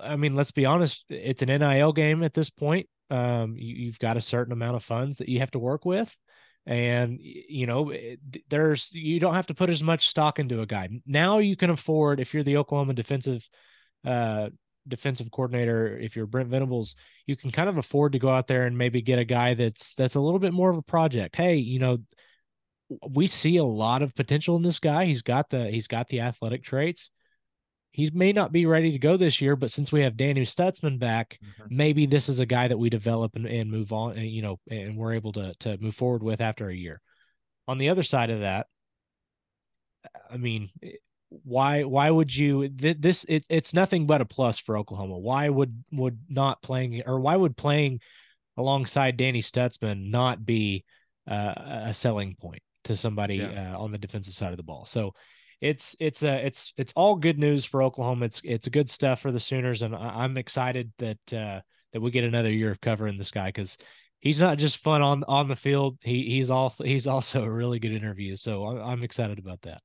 I 0.02 0.16
mean, 0.16 0.34
let's 0.34 0.52
be 0.52 0.64
honest, 0.64 1.04
it's 1.10 1.42
an 1.42 1.50
NIL 1.50 1.92
game 1.92 2.22
at 2.22 2.34
this 2.34 2.48
point. 2.48 2.88
Um, 3.10 3.56
you, 3.56 3.74
you've 3.74 3.98
got 3.98 4.16
a 4.16 4.22
certain 4.22 4.52
amount 4.52 4.76
of 4.76 4.84
funds 4.84 5.18
that 5.18 5.28
you 5.28 5.40
have 5.40 5.50
to 5.50 5.58
work 5.58 5.84
with, 5.84 6.14
and 6.64 7.18
you 7.20 7.66
know, 7.66 7.92
there's 8.48 8.90
you 8.92 9.20
don't 9.20 9.34
have 9.34 9.48
to 9.48 9.54
put 9.54 9.68
as 9.68 9.82
much 9.82 10.08
stock 10.08 10.38
into 10.38 10.62
a 10.62 10.66
guy. 10.66 10.88
Now 11.04 11.38
you 11.38 11.56
can 11.56 11.68
afford 11.68 12.18
if 12.18 12.32
you're 12.32 12.44
the 12.44 12.56
Oklahoma 12.56 12.94
defensive 12.94 13.46
uh 14.06 14.48
defensive 14.88 15.30
coordinator, 15.30 15.98
if 15.98 16.16
you're 16.16 16.26
Brent 16.26 16.48
Venables, 16.48 16.94
you 17.26 17.36
can 17.36 17.50
kind 17.50 17.68
of 17.68 17.76
afford 17.76 18.12
to 18.12 18.18
go 18.18 18.30
out 18.30 18.46
there 18.46 18.66
and 18.66 18.76
maybe 18.76 19.02
get 19.02 19.18
a 19.18 19.24
guy 19.24 19.54
that's 19.54 19.94
that's 19.94 20.14
a 20.14 20.20
little 20.20 20.40
bit 20.40 20.52
more 20.52 20.70
of 20.70 20.76
a 20.76 20.82
project. 20.82 21.36
Hey, 21.36 21.56
you 21.56 21.78
know, 21.78 21.98
we 23.10 23.26
see 23.26 23.58
a 23.58 23.64
lot 23.64 24.02
of 24.02 24.14
potential 24.14 24.56
in 24.56 24.62
this 24.62 24.78
guy. 24.78 25.04
He's 25.04 25.22
got 25.22 25.50
the 25.50 25.70
he's 25.70 25.88
got 25.88 26.08
the 26.08 26.20
athletic 26.20 26.64
traits. 26.64 27.10
He 27.90 28.10
may 28.12 28.32
not 28.32 28.52
be 28.52 28.66
ready 28.66 28.92
to 28.92 28.98
go 28.98 29.16
this 29.16 29.40
year, 29.40 29.56
but 29.56 29.70
since 29.70 29.90
we 29.90 30.02
have 30.02 30.16
Danny 30.16 30.42
Stutsman 30.42 30.98
back, 30.98 31.38
mm-hmm. 31.42 31.76
maybe 31.76 32.06
this 32.06 32.28
is 32.28 32.38
a 32.38 32.46
guy 32.46 32.68
that 32.68 32.78
we 32.78 32.90
develop 32.90 33.34
and, 33.34 33.46
and 33.46 33.70
move 33.70 33.92
on, 33.92 34.12
and, 34.12 34.28
you 34.28 34.42
know, 34.42 34.60
and 34.70 34.96
we're 34.96 35.14
able 35.14 35.32
to 35.32 35.54
to 35.60 35.78
move 35.78 35.94
forward 35.94 36.22
with 36.22 36.40
after 36.40 36.68
a 36.68 36.74
year. 36.74 37.00
On 37.66 37.78
the 37.78 37.88
other 37.88 38.02
side 38.02 38.30
of 38.30 38.40
that, 38.40 38.66
I 40.30 40.36
mean, 40.36 40.70
why 41.30 41.84
why 41.84 42.10
would 42.10 42.34
you 42.34 42.70
this 42.70 43.24
it, 43.28 43.44
it's 43.48 43.74
nothing 43.74 44.06
but 44.06 44.20
a 44.20 44.24
plus 44.24 44.58
for 44.58 44.78
Oklahoma. 44.78 45.18
Why 45.18 45.48
would 45.48 45.84
would 45.92 46.18
not 46.28 46.62
playing 46.62 47.02
or 47.06 47.20
why 47.20 47.36
would 47.36 47.56
playing 47.56 48.00
alongside 48.56 49.16
Danny 49.16 49.42
Stutsman 49.42 50.10
not 50.10 50.44
be 50.44 50.84
uh, 51.30 51.54
a 51.86 51.94
selling 51.94 52.34
point 52.34 52.62
to 52.84 52.96
somebody 52.96 53.36
yeah. 53.36 53.74
uh, 53.74 53.78
on 53.78 53.92
the 53.92 53.98
defensive 53.98 54.34
side 54.34 54.52
of 54.52 54.56
the 54.56 54.62
ball? 54.62 54.86
So 54.86 55.14
it's 55.60 55.94
it's 56.00 56.22
uh, 56.22 56.40
it's 56.42 56.72
it's 56.76 56.92
all 56.96 57.16
good 57.16 57.38
news 57.38 57.64
for 57.64 57.82
Oklahoma. 57.82 58.26
It's 58.26 58.40
it's 58.44 58.68
good 58.68 58.88
stuff 58.88 59.20
for 59.20 59.32
the 59.32 59.40
Sooners, 59.40 59.82
and 59.82 59.94
I'm 59.94 60.36
excited 60.38 60.92
that 60.98 61.32
uh, 61.32 61.60
that 61.92 62.00
we 62.00 62.10
get 62.10 62.24
another 62.24 62.50
year 62.50 62.70
of 62.70 62.80
covering 62.80 63.18
this 63.18 63.30
guy 63.30 63.48
because 63.48 63.76
he's 64.20 64.40
not 64.40 64.58
just 64.58 64.78
fun 64.78 65.02
on 65.02 65.24
on 65.24 65.48
the 65.48 65.56
field. 65.56 65.98
He 66.02 66.22
he's 66.30 66.50
all 66.50 66.74
he's 66.82 67.06
also 67.06 67.42
a 67.42 67.50
really 67.50 67.78
good 67.78 67.92
interview. 67.92 68.36
So 68.36 68.66
I'm 68.66 69.02
excited 69.02 69.38
about 69.38 69.60
that. 69.62 69.82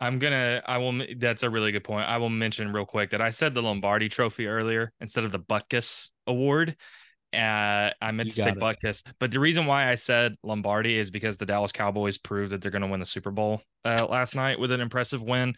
I'm 0.00 0.18
gonna. 0.18 0.62
I 0.66 0.78
will. 0.78 1.04
That's 1.16 1.42
a 1.42 1.50
really 1.50 1.72
good 1.72 1.84
point. 1.84 2.08
I 2.08 2.18
will 2.18 2.28
mention 2.30 2.72
real 2.72 2.86
quick 2.86 3.10
that 3.10 3.20
I 3.20 3.30
said 3.30 3.54
the 3.54 3.62
Lombardi 3.62 4.08
Trophy 4.08 4.46
earlier 4.46 4.92
instead 5.00 5.24
of 5.24 5.32
the 5.32 5.40
Butkus 5.40 6.10
Award. 6.26 6.76
Uh, 7.34 7.90
I 8.00 8.12
meant 8.12 8.28
you 8.28 8.32
to 8.32 8.42
say 8.42 8.50
it. 8.50 8.58
Butkus, 8.58 9.02
but 9.18 9.30
the 9.30 9.40
reason 9.40 9.66
why 9.66 9.90
I 9.90 9.96
said 9.96 10.36
Lombardi 10.42 10.96
is 10.96 11.10
because 11.10 11.36
the 11.36 11.46
Dallas 11.46 11.72
Cowboys 11.72 12.16
proved 12.16 12.52
that 12.52 12.62
they're 12.62 12.70
going 12.70 12.82
to 12.82 12.88
win 12.88 13.00
the 13.00 13.06
Super 13.06 13.30
Bowl 13.30 13.60
uh, 13.84 14.06
last 14.06 14.34
night 14.34 14.58
with 14.58 14.72
an 14.72 14.80
impressive 14.80 15.20
win 15.20 15.54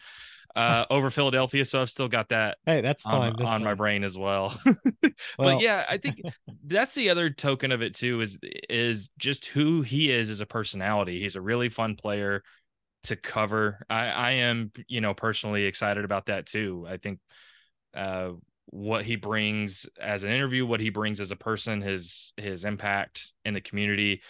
uh, 0.55 0.85
over 0.89 1.09
Philadelphia. 1.09 1.63
So 1.63 1.81
I've 1.81 1.89
still 1.89 2.07
got 2.07 2.29
that. 2.29 2.57
Hey, 2.65 2.81
that's 2.81 3.03
fine. 3.03 3.31
on, 3.31 3.35
that's 3.37 3.49
on 3.49 3.63
my 3.63 3.73
brain 3.73 4.03
as 4.03 4.17
well. 4.17 4.59
well. 4.65 5.13
But 5.37 5.61
yeah, 5.61 5.85
I 5.87 5.97
think 5.97 6.21
that's 6.65 6.95
the 6.95 7.09
other 7.09 7.29
token 7.29 7.71
of 7.71 7.81
it 7.81 7.93
too. 7.93 8.21
Is 8.21 8.39
is 8.69 9.09
just 9.17 9.45
who 9.45 9.81
he 9.81 10.11
is 10.11 10.29
as 10.29 10.41
a 10.41 10.45
personality. 10.45 11.21
He's 11.21 11.35
a 11.35 11.41
really 11.41 11.69
fun 11.69 11.95
player 11.95 12.43
to 13.03 13.15
cover. 13.15 13.85
I, 13.89 14.07
I 14.07 14.31
am, 14.31 14.71
you 14.87 15.01
know, 15.01 15.13
personally 15.13 15.65
excited 15.65 16.05
about 16.05 16.27
that 16.27 16.45
too. 16.45 16.85
I 16.87 16.97
think 16.97 17.19
uh, 17.93 18.31
what 18.67 19.05
he 19.05 19.15
brings 19.15 19.87
as 19.99 20.23
an 20.23 20.31
interview, 20.31 20.65
what 20.65 20.79
he 20.79 20.89
brings 20.89 21.19
as 21.19 21.31
a 21.31 21.35
person, 21.35 21.81
his 21.81 22.33
his 22.37 22.65
impact 22.65 23.33
in 23.45 23.53
the 23.53 23.61
community, 23.61 24.21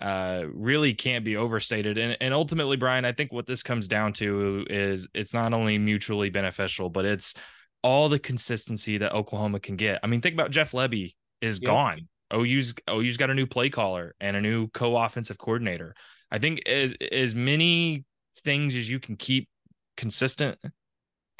uh, 0.00 0.44
really 0.52 0.94
can't 0.94 1.24
be 1.24 1.36
overstated. 1.36 1.98
And 1.98 2.16
and 2.20 2.32
ultimately, 2.32 2.76
Bryan, 2.76 3.04
I 3.04 3.12
think 3.12 3.32
what 3.32 3.46
this 3.46 3.62
comes 3.62 3.88
down 3.88 4.12
to 4.14 4.64
is 4.70 5.08
it's 5.14 5.34
not 5.34 5.52
only 5.52 5.78
mutually 5.78 6.30
beneficial, 6.30 6.88
but 6.88 7.04
it's 7.04 7.34
all 7.82 8.08
the 8.08 8.18
consistency 8.18 8.98
that 8.98 9.12
Oklahoma 9.12 9.60
can 9.60 9.76
get. 9.76 10.00
I 10.02 10.06
mean, 10.06 10.20
think 10.20 10.34
about 10.34 10.50
Jeff 10.50 10.72
Lebby 10.72 11.14
is 11.40 11.60
yep. 11.60 11.66
gone. 11.66 12.08
OU's 12.32 12.74
OU's 12.88 13.16
got 13.16 13.30
a 13.30 13.34
new 13.34 13.46
play 13.46 13.70
caller 13.70 14.14
and 14.20 14.36
a 14.36 14.40
new 14.40 14.68
co-offensive 14.68 15.38
coordinator. 15.38 15.94
I 16.30 16.38
think 16.38 16.62
as 16.66 16.94
as 17.12 17.34
many 17.34 18.04
things 18.38 18.74
as 18.76 18.88
you 18.88 19.00
can 19.00 19.16
keep 19.16 19.48
consistent 19.96 20.58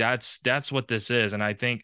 that's 0.01 0.39
that's 0.39 0.73
what 0.73 0.89
this 0.89 1.11
is. 1.11 1.33
And 1.33 1.43
i 1.43 1.53
think 1.53 1.83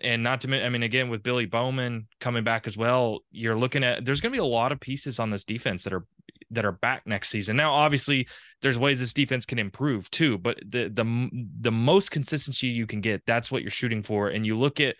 and 0.00 0.22
not 0.22 0.40
to 0.40 0.64
i 0.64 0.68
mean 0.68 0.82
again 0.82 1.10
with 1.10 1.22
billy 1.22 1.44
bowman 1.44 2.06
coming 2.20 2.44
back 2.44 2.66
as 2.66 2.76
well 2.76 3.20
you're 3.30 3.56
looking 3.56 3.82
at 3.82 4.04
there's 4.04 4.20
going 4.20 4.32
to 4.32 4.36
be 4.36 4.40
a 4.40 4.44
lot 4.44 4.70
of 4.70 4.78
pieces 4.78 5.18
on 5.18 5.30
this 5.30 5.44
defense 5.44 5.82
that 5.84 5.92
are 5.92 6.06
that 6.50 6.64
are 6.64 6.72
back 6.72 7.02
next 7.06 7.28
season. 7.28 7.56
Now 7.56 7.72
obviously 7.72 8.26
there's 8.62 8.78
ways 8.78 8.98
this 8.98 9.12
defense 9.12 9.44
can 9.44 9.58
improve 9.58 10.10
too 10.10 10.38
but 10.38 10.58
the 10.66 10.88
the 10.88 11.28
the 11.60 11.72
most 11.72 12.10
consistency 12.10 12.68
you 12.68 12.86
can 12.86 13.00
get 13.00 13.22
that's 13.26 13.50
what 13.50 13.62
you're 13.62 13.70
shooting 13.70 14.02
for. 14.02 14.28
And 14.28 14.46
you 14.46 14.56
look 14.56 14.80
at 14.80 14.96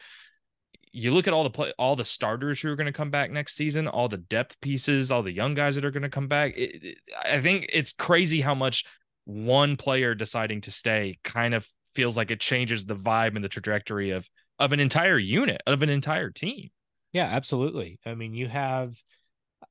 you 0.92 1.12
look 1.12 1.28
at 1.28 1.34
all 1.34 1.44
the 1.44 1.50
play, 1.50 1.72
all 1.78 1.96
the 1.96 2.04
starters 2.04 2.60
who 2.60 2.70
are 2.70 2.76
going 2.76 2.86
to 2.86 2.92
come 2.92 3.10
back 3.10 3.30
next 3.30 3.54
season, 3.54 3.86
all 3.86 4.08
the 4.08 4.16
depth 4.16 4.60
pieces, 4.60 5.12
all 5.12 5.22
the 5.22 5.32
young 5.32 5.54
guys 5.54 5.74
that 5.74 5.84
are 5.84 5.90
going 5.90 6.02
to 6.02 6.08
come 6.08 6.28
back. 6.28 6.56
It, 6.56 6.82
it, 6.82 6.98
I 7.24 7.40
think 7.40 7.66
it's 7.72 7.92
crazy 7.92 8.40
how 8.40 8.54
much 8.54 8.84
one 9.28 9.76
player 9.76 10.14
deciding 10.14 10.62
to 10.62 10.70
stay 10.70 11.18
kind 11.22 11.52
of 11.52 11.66
feels 11.94 12.16
like 12.16 12.30
it 12.30 12.40
changes 12.40 12.86
the 12.86 12.96
vibe 12.96 13.36
and 13.36 13.44
the 13.44 13.48
trajectory 13.48 14.10
of 14.10 14.26
of 14.58 14.72
an 14.72 14.80
entire 14.80 15.18
unit 15.18 15.60
of 15.66 15.82
an 15.82 15.90
entire 15.90 16.30
team. 16.30 16.70
Yeah, 17.12 17.26
absolutely. 17.26 18.00
I 18.06 18.14
mean, 18.14 18.32
you 18.34 18.48
have, 18.48 18.94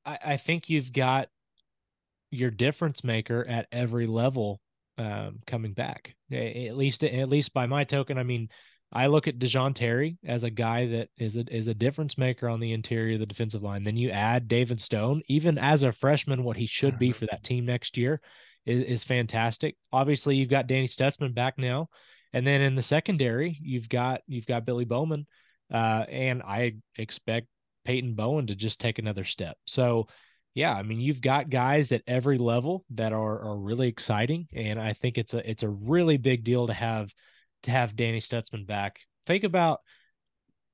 I, 0.06 0.18
I 0.24 0.36
think 0.36 0.68
you've 0.68 0.92
got 0.92 1.28
your 2.30 2.50
difference 2.50 3.02
maker 3.02 3.44
at 3.48 3.66
every 3.72 4.06
level 4.06 4.60
um, 4.96 5.40
coming 5.46 5.72
back. 5.72 6.14
At 6.32 6.76
least, 6.76 7.02
at 7.02 7.28
least 7.28 7.52
by 7.52 7.66
my 7.66 7.84
token, 7.84 8.16
I 8.16 8.22
mean, 8.22 8.48
I 8.92 9.08
look 9.08 9.28
at 9.28 9.38
Da'Jon 9.38 9.74
Terry 9.74 10.18
as 10.24 10.44
a 10.44 10.50
guy 10.50 10.86
that 10.86 11.08
is 11.18 11.36
a 11.36 11.44
is 11.54 11.66
a 11.66 11.74
difference 11.74 12.16
maker 12.16 12.48
on 12.48 12.60
the 12.60 12.72
interior 12.72 13.14
of 13.14 13.20
the 13.20 13.26
defensive 13.26 13.62
line. 13.62 13.82
Then 13.82 13.96
you 13.96 14.10
add 14.10 14.48
David 14.48 14.80
Stone, 14.80 15.22
even 15.28 15.58
as 15.58 15.82
a 15.82 15.92
freshman, 15.92 16.44
what 16.44 16.56
he 16.56 16.66
should 16.66 16.98
be 16.98 17.08
mm-hmm. 17.08 17.18
for 17.18 17.26
that 17.26 17.44
team 17.44 17.66
next 17.66 17.96
year 17.96 18.20
is, 18.68 18.84
is 18.84 19.04
fantastic. 19.04 19.76
Obviously, 19.92 20.36
you've 20.36 20.50
got 20.50 20.66
Danny 20.66 20.88
Stutsman 20.88 21.34
back 21.34 21.58
now, 21.58 21.88
and 22.32 22.46
then 22.46 22.60
in 22.60 22.74
the 22.74 22.82
secondary, 22.82 23.58
you've 23.60 23.88
got 23.88 24.20
you've 24.26 24.46
got 24.46 24.66
Billy 24.66 24.84
Bowman, 24.84 25.26
uh, 25.72 26.04
and 26.08 26.42
I 26.42 26.74
expect 26.96 27.48
Peyton 27.84 28.14
Bowen 28.14 28.46
to 28.48 28.54
just 28.54 28.80
take 28.80 28.98
another 28.98 29.24
step. 29.24 29.56
So, 29.66 30.08
yeah, 30.54 30.72
I 30.72 30.82
mean, 30.82 31.00
you've 31.00 31.22
got 31.22 31.50
guys 31.50 31.90
at 31.92 32.02
every 32.06 32.38
level 32.38 32.84
that 32.90 33.12
are 33.12 33.40
are 33.40 33.56
really 33.56 33.88
exciting, 33.88 34.46
and 34.54 34.78
I 34.78 34.92
think 34.92 35.16
it's 35.16 35.34
a 35.34 35.50
it's 35.50 35.62
a 35.62 35.68
really 35.68 36.18
big 36.18 36.44
deal 36.44 36.66
to 36.66 36.74
have 36.74 37.10
to 37.64 37.70
have 37.70 37.96
Danny 37.96 38.20
Stutsman 38.20 38.66
back. 38.66 39.00
Think 39.26 39.44
about 39.44 39.80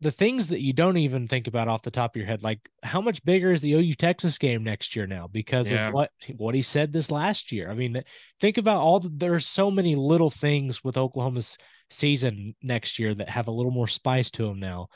the 0.04 0.12
things 0.12 0.48
that 0.48 0.60
you 0.60 0.74
don't 0.74 0.98
even 0.98 1.26
think 1.26 1.46
about 1.46 1.66
off 1.66 1.80
the 1.80 1.90
top 1.90 2.14
of 2.14 2.20
your 2.20 2.26
head, 2.26 2.42
like 2.42 2.68
how 2.82 3.00
much 3.00 3.24
bigger 3.24 3.52
is 3.52 3.62
the 3.62 3.72
OU 3.72 3.94
Texas 3.94 4.36
game 4.36 4.62
next 4.62 4.94
year 4.94 5.06
now 5.06 5.26
because 5.32 5.70
yeah. 5.70 5.88
of 5.88 5.94
what 5.94 6.10
what 6.36 6.54
he 6.54 6.60
said 6.60 6.92
this 6.92 7.10
last 7.10 7.50
year. 7.50 7.70
I 7.70 7.74
mean, 7.74 8.02
think 8.38 8.58
about 8.58 8.82
all 8.82 9.00
the, 9.00 9.10
there's 9.10 9.46
so 9.46 9.70
many 9.70 9.96
little 9.96 10.28
things 10.28 10.84
with 10.84 10.98
Oklahoma's 10.98 11.56
season 11.88 12.54
next 12.62 12.98
year 12.98 13.14
that 13.14 13.30
have 13.30 13.48
a 13.48 13.50
little 13.50 13.72
more 13.72 13.88
spice 13.88 14.30
to 14.32 14.46
them 14.46 14.60
now 14.60 14.88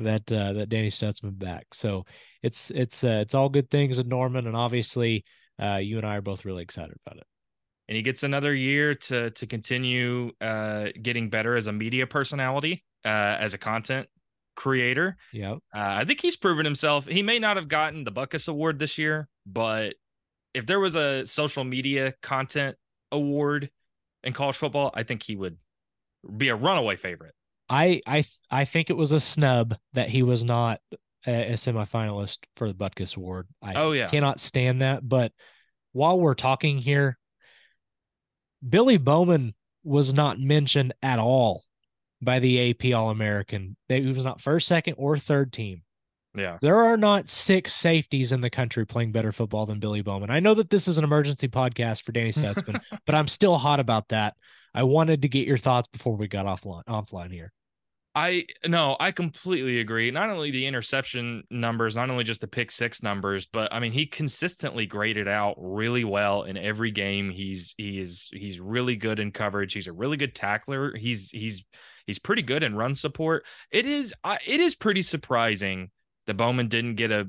that 0.00 0.30
uh, 0.32 0.54
that 0.54 0.68
Danny 0.68 0.90
Stutsman 0.90 1.38
back. 1.38 1.66
So 1.72 2.04
it's 2.42 2.72
it's 2.72 3.04
uh, 3.04 3.20
it's 3.22 3.36
all 3.36 3.48
good 3.48 3.70
things 3.70 3.98
with 3.98 4.08
Norman, 4.08 4.48
and 4.48 4.56
obviously 4.56 5.24
uh, 5.62 5.76
you 5.76 5.96
and 5.96 6.06
I 6.06 6.16
are 6.16 6.22
both 6.22 6.44
really 6.44 6.64
excited 6.64 6.96
about 7.06 7.18
it. 7.18 7.26
And 7.88 7.94
he 7.94 8.02
gets 8.02 8.24
another 8.24 8.52
year 8.52 8.96
to 8.96 9.30
to 9.30 9.46
continue 9.46 10.32
uh, 10.40 10.88
getting 11.00 11.30
better 11.30 11.54
as 11.54 11.68
a 11.68 11.72
media 11.72 12.04
personality, 12.08 12.84
uh, 13.04 13.38
as 13.38 13.54
a 13.54 13.58
content 13.58 14.08
creator. 14.56 15.16
Yeah. 15.32 15.52
Uh, 15.52 15.56
I 15.74 16.04
think 16.04 16.20
he's 16.20 16.36
proven 16.36 16.64
himself. 16.64 17.06
He 17.06 17.22
may 17.22 17.38
not 17.38 17.56
have 17.56 17.68
gotten 17.68 18.04
the 18.04 18.12
Butkus 18.12 18.48
Award 18.48 18.78
this 18.78 18.98
year, 18.98 19.28
but 19.46 19.94
if 20.54 20.66
there 20.66 20.80
was 20.80 20.96
a 20.96 21.24
social 21.26 21.64
media 21.64 22.14
content 22.22 22.76
award 23.12 23.70
in 24.24 24.32
college 24.32 24.56
football, 24.56 24.90
I 24.94 25.02
think 25.02 25.22
he 25.22 25.36
would 25.36 25.58
be 26.36 26.48
a 26.48 26.56
runaway 26.56 26.96
favorite. 26.96 27.34
I 27.68 28.00
I 28.06 28.24
I 28.50 28.64
think 28.64 28.90
it 28.90 28.96
was 28.96 29.12
a 29.12 29.20
snub 29.20 29.76
that 29.92 30.08
he 30.08 30.22
was 30.22 30.44
not 30.44 30.80
a, 31.26 31.52
a 31.52 31.54
semifinalist 31.54 32.38
for 32.56 32.68
the 32.68 32.74
Butkus 32.74 33.16
Award. 33.16 33.48
I 33.62 33.74
oh, 33.74 33.92
yeah. 33.92 34.08
cannot 34.08 34.40
stand 34.40 34.82
that. 34.82 35.06
But 35.06 35.32
while 35.92 36.18
we're 36.18 36.34
talking 36.34 36.78
here, 36.78 37.18
Billy 38.66 38.96
Bowman 38.96 39.54
was 39.82 40.14
not 40.14 40.40
mentioned 40.40 40.94
at 41.02 41.18
all 41.18 41.65
by 42.22 42.38
the 42.38 42.70
AP 42.70 42.94
All 42.94 43.10
American. 43.10 43.76
He 43.88 44.00
was 44.00 44.24
not 44.24 44.40
first, 44.40 44.68
second, 44.68 44.94
or 44.98 45.18
third 45.18 45.52
team. 45.52 45.82
Yeah. 46.36 46.58
There 46.60 46.84
are 46.84 46.96
not 46.96 47.28
six 47.28 47.72
safeties 47.72 48.32
in 48.32 48.40
the 48.42 48.50
country 48.50 48.86
playing 48.86 49.12
better 49.12 49.32
football 49.32 49.66
than 49.66 49.80
Billy 49.80 50.02
Bowman. 50.02 50.30
I 50.30 50.40
know 50.40 50.54
that 50.54 50.68
this 50.70 50.86
is 50.86 50.98
an 50.98 51.04
emergency 51.04 51.48
podcast 51.48 52.02
for 52.02 52.12
Danny 52.12 52.32
Stutsman, 52.32 52.80
but 53.06 53.14
I'm 53.14 53.28
still 53.28 53.56
hot 53.56 53.80
about 53.80 54.08
that. 54.08 54.34
I 54.74 54.82
wanted 54.82 55.22
to 55.22 55.28
get 55.28 55.46
your 55.46 55.56
thoughts 55.56 55.88
before 55.88 56.16
we 56.16 56.28
got 56.28 56.44
offline 56.44 56.84
offline 56.84 57.32
here. 57.32 57.52
I 58.16 58.46
no, 58.64 58.96
I 58.98 59.12
completely 59.12 59.80
agree. 59.80 60.10
Not 60.10 60.30
only 60.30 60.50
the 60.50 60.66
interception 60.66 61.44
numbers, 61.50 61.94
not 61.94 62.08
only 62.08 62.24
just 62.24 62.40
the 62.40 62.48
pick 62.48 62.70
six 62.70 63.02
numbers, 63.02 63.46
but 63.46 63.70
I 63.74 63.78
mean 63.78 63.92
he 63.92 64.06
consistently 64.06 64.86
graded 64.86 65.28
out 65.28 65.54
really 65.58 66.02
well 66.02 66.44
in 66.44 66.56
every 66.56 66.90
game. 66.90 67.28
He's 67.28 67.74
he 67.76 68.00
is 68.00 68.30
he's 68.32 68.58
really 68.58 68.96
good 68.96 69.20
in 69.20 69.32
coverage. 69.32 69.74
He's 69.74 69.86
a 69.86 69.92
really 69.92 70.16
good 70.16 70.34
tackler. 70.34 70.96
He's 70.96 71.30
he's 71.30 71.62
he's 72.06 72.18
pretty 72.18 72.40
good 72.40 72.62
in 72.62 72.74
run 72.74 72.94
support. 72.94 73.44
It 73.70 73.84
is 73.84 74.14
it 74.24 74.60
is 74.60 74.74
pretty 74.74 75.02
surprising 75.02 75.90
that 76.26 76.38
Bowman 76.38 76.68
didn't 76.68 76.94
get 76.94 77.12
a 77.12 77.28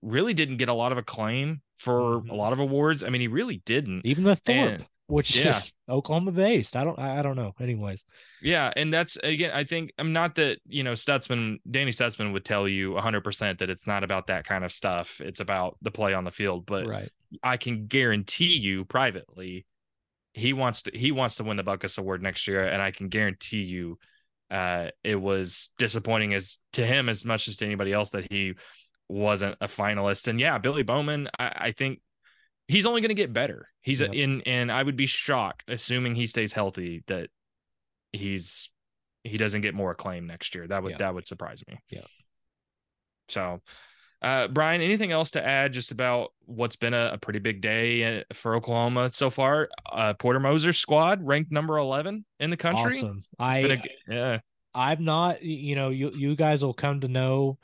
really 0.00 0.32
didn't 0.32 0.56
get 0.56 0.70
a 0.70 0.74
lot 0.74 0.90
of 0.90 0.96
acclaim 0.96 1.60
for 1.78 2.00
mm-hmm. 2.00 2.30
a 2.30 2.34
lot 2.34 2.54
of 2.54 2.60
awards. 2.60 3.04
I 3.04 3.10
mean, 3.10 3.20
he 3.20 3.28
really 3.28 3.60
didn't. 3.66 4.06
Even 4.06 4.24
the 4.24 4.36
Thorpe. 4.36 4.56
And, 4.56 4.86
which 5.06 5.36
yeah. 5.36 5.50
is 5.50 5.62
Oklahoma 5.88 6.32
based. 6.32 6.76
I 6.76 6.84
don't 6.84 6.98
I, 6.98 7.22
don't 7.22 7.36
know. 7.36 7.54
Anyways. 7.60 8.04
Yeah, 8.42 8.72
and 8.76 8.92
that's 8.92 9.16
again 9.16 9.50
I 9.54 9.64
think 9.64 9.92
I'm 9.98 10.12
not 10.12 10.34
that, 10.36 10.58
you 10.66 10.82
know, 10.82 10.92
Stutsman 10.92 11.58
Danny 11.70 11.90
Stutsman 11.90 12.32
would 12.32 12.44
tell 12.44 12.68
you 12.68 12.92
100% 12.92 13.58
that 13.58 13.70
it's 13.70 13.86
not 13.86 14.04
about 14.04 14.26
that 14.26 14.46
kind 14.46 14.64
of 14.64 14.72
stuff. 14.72 15.20
It's 15.20 15.40
about 15.40 15.76
the 15.82 15.90
play 15.90 16.14
on 16.14 16.24
the 16.24 16.30
field, 16.30 16.66
but 16.66 16.86
right. 16.86 17.10
I 17.42 17.56
can 17.56 17.86
guarantee 17.86 18.56
you 18.56 18.84
privately 18.84 19.66
he 20.34 20.52
wants 20.52 20.82
to 20.82 20.92
he 20.94 21.10
wants 21.10 21.36
to 21.36 21.44
win 21.44 21.56
the 21.56 21.64
Butkus 21.64 21.98
award 21.98 22.22
next 22.22 22.46
year 22.46 22.66
and 22.66 22.80
I 22.82 22.90
can 22.90 23.08
guarantee 23.08 23.62
you 23.62 23.98
uh 24.50 24.88
it 25.02 25.16
was 25.16 25.70
disappointing 25.78 26.32
as 26.34 26.58
to 26.74 26.86
him 26.86 27.08
as 27.08 27.24
much 27.24 27.48
as 27.48 27.56
to 27.58 27.66
anybody 27.66 27.92
else 27.92 28.10
that 28.10 28.30
he 28.30 28.54
wasn't 29.08 29.56
a 29.60 29.66
finalist. 29.66 30.28
And 30.28 30.38
yeah, 30.38 30.58
Billy 30.58 30.82
Bowman, 30.82 31.28
I, 31.38 31.52
I 31.56 31.72
think 31.72 32.00
he's 32.68 32.86
only 32.86 33.00
going 33.00 33.08
to 33.08 33.14
get 33.14 33.32
better. 33.32 33.68
He's 33.80 34.00
yep. 34.00 34.12
in, 34.12 34.42
and 34.42 34.70
I 34.70 34.82
would 34.82 34.96
be 34.96 35.06
shocked, 35.06 35.64
assuming 35.66 36.14
he 36.14 36.26
stays 36.26 36.52
healthy, 36.52 37.02
that 37.08 37.30
he's 38.12 38.70
he 39.24 39.36
doesn't 39.36 39.62
get 39.62 39.74
more 39.74 39.90
acclaim 39.90 40.26
next 40.26 40.54
year. 40.54 40.66
That 40.66 40.82
would 40.82 40.90
yep. 40.90 40.98
that 41.00 41.14
would 41.14 41.26
surprise 41.26 41.64
me. 41.66 41.78
Yeah. 41.90 42.02
So, 43.28 43.60
uh, 44.22 44.48
Bryan, 44.48 44.80
anything 44.80 45.12
else 45.12 45.32
to 45.32 45.44
add 45.44 45.72
just 45.72 45.90
about 45.90 46.32
what's 46.44 46.76
been 46.76 46.94
a, 46.94 47.10
a 47.14 47.18
pretty 47.18 47.40
big 47.40 47.60
day 47.60 48.20
uh, 48.20 48.22
for 48.32 48.54
Oklahoma 48.54 49.10
so 49.10 49.30
far? 49.30 49.68
Uh, 49.90 50.14
Porter 50.14 50.40
Moser's 50.40 50.78
squad 50.78 51.26
ranked 51.26 51.50
number 51.50 51.78
eleven 51.78 52.24
in 52.38 52.50
the 52.50 52.56
country. 52.56 52.98
Awesome. 52.98 53.24
I 53.38 53.58
a, 53.58 53.78
yeah. 54.08 54.38
I'm 54.74 55.04
not. 55.04 55.42
You 55.42 55.74
know, 55.74 55.88
you 55.88 56.10
you 56.14 56.36
guys 56.36 56.62
will 56.62 56.74
come 56.74 57.00
to 57.00 57.08
know 57.08 57.58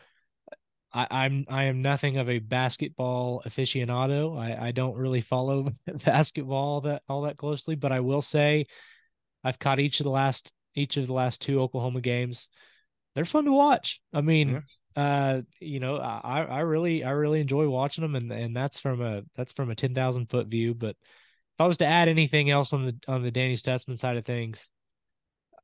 I, 0.95 1.07
I'm 1.11 1.45
I 1.49 1.65
am 1.65 1.83
nothing 1.83 2.19
of 2.19 2.31
a 2.31 2.39
basketball 2.39 3.43
aficionado. 3.45 4.39
I, 4.39 4.69
I 4.69 4.71
don't 4.71 4.97
really 4.97 5.21
follow 5.21 5.71
basketball 6.05 6.83
that 6.83 7.03
all 7.09 7.23
that 7.23 7.37
closely, 7.37 7.75
but 7.75 7.91
I 7.91 8.01
will 8.01 8.23
say 8.23 8.67
I've 9.43 9.59
caught 9.59 9.81
each 9.81 10.01
of 10.01 10.05
the 10.05 10.11
last 10.11 10.53
each 10.75 10.97
of 10.97 11.07
the 11.07 11.13
last 11.13 11.43
two 11.43 11.61
Oklahoma 11.61 12.01
games. 12.01 12.49
They're 13.15 13.25
fun 13.25 13.45
to 13.45 13.53
watch. 13.53 14.01
I 14.13 14.21
mean, 14.21 14.63
uh, 14.97 15.43
you 15.61 15.81
know, 15.81 15.97
I 15.97 16.43
I 16.43 16.61
really 16.61 17.03
I 17.03 17.11
really 17.11 17.41
enjoy 17.41 17.69
watching 17.69 18.03
them, 18.03 18.15
and 18.15 18.31
and 18.33 18.57
that's 18.57 18.79
from 18.79 19.03
a 19.03 19.23
that's 19.35 19.53
from 19.53 19.71
a 19.71 19.75
ten 19.75 19.95
thousand 19.95 20.31
foot 20.31 20.47
view. 20.47 20.75
But 20.75 20.91
if 20.91 21.61
I 21.61 21.67
was 21.67 21.79
to 21.79 21.87
add 21.87 22.09
anything 22.09 22.51
else 22.51 22.73
on 22.73 22.87
the 22.87 22.97
on 23.09 23.23
the 23.23 23.33
Danny 23.33 23.57
Stutsman 23.57 23.99
side 23.99 24.17
of 24.17 24.25
things, 24.25 24.69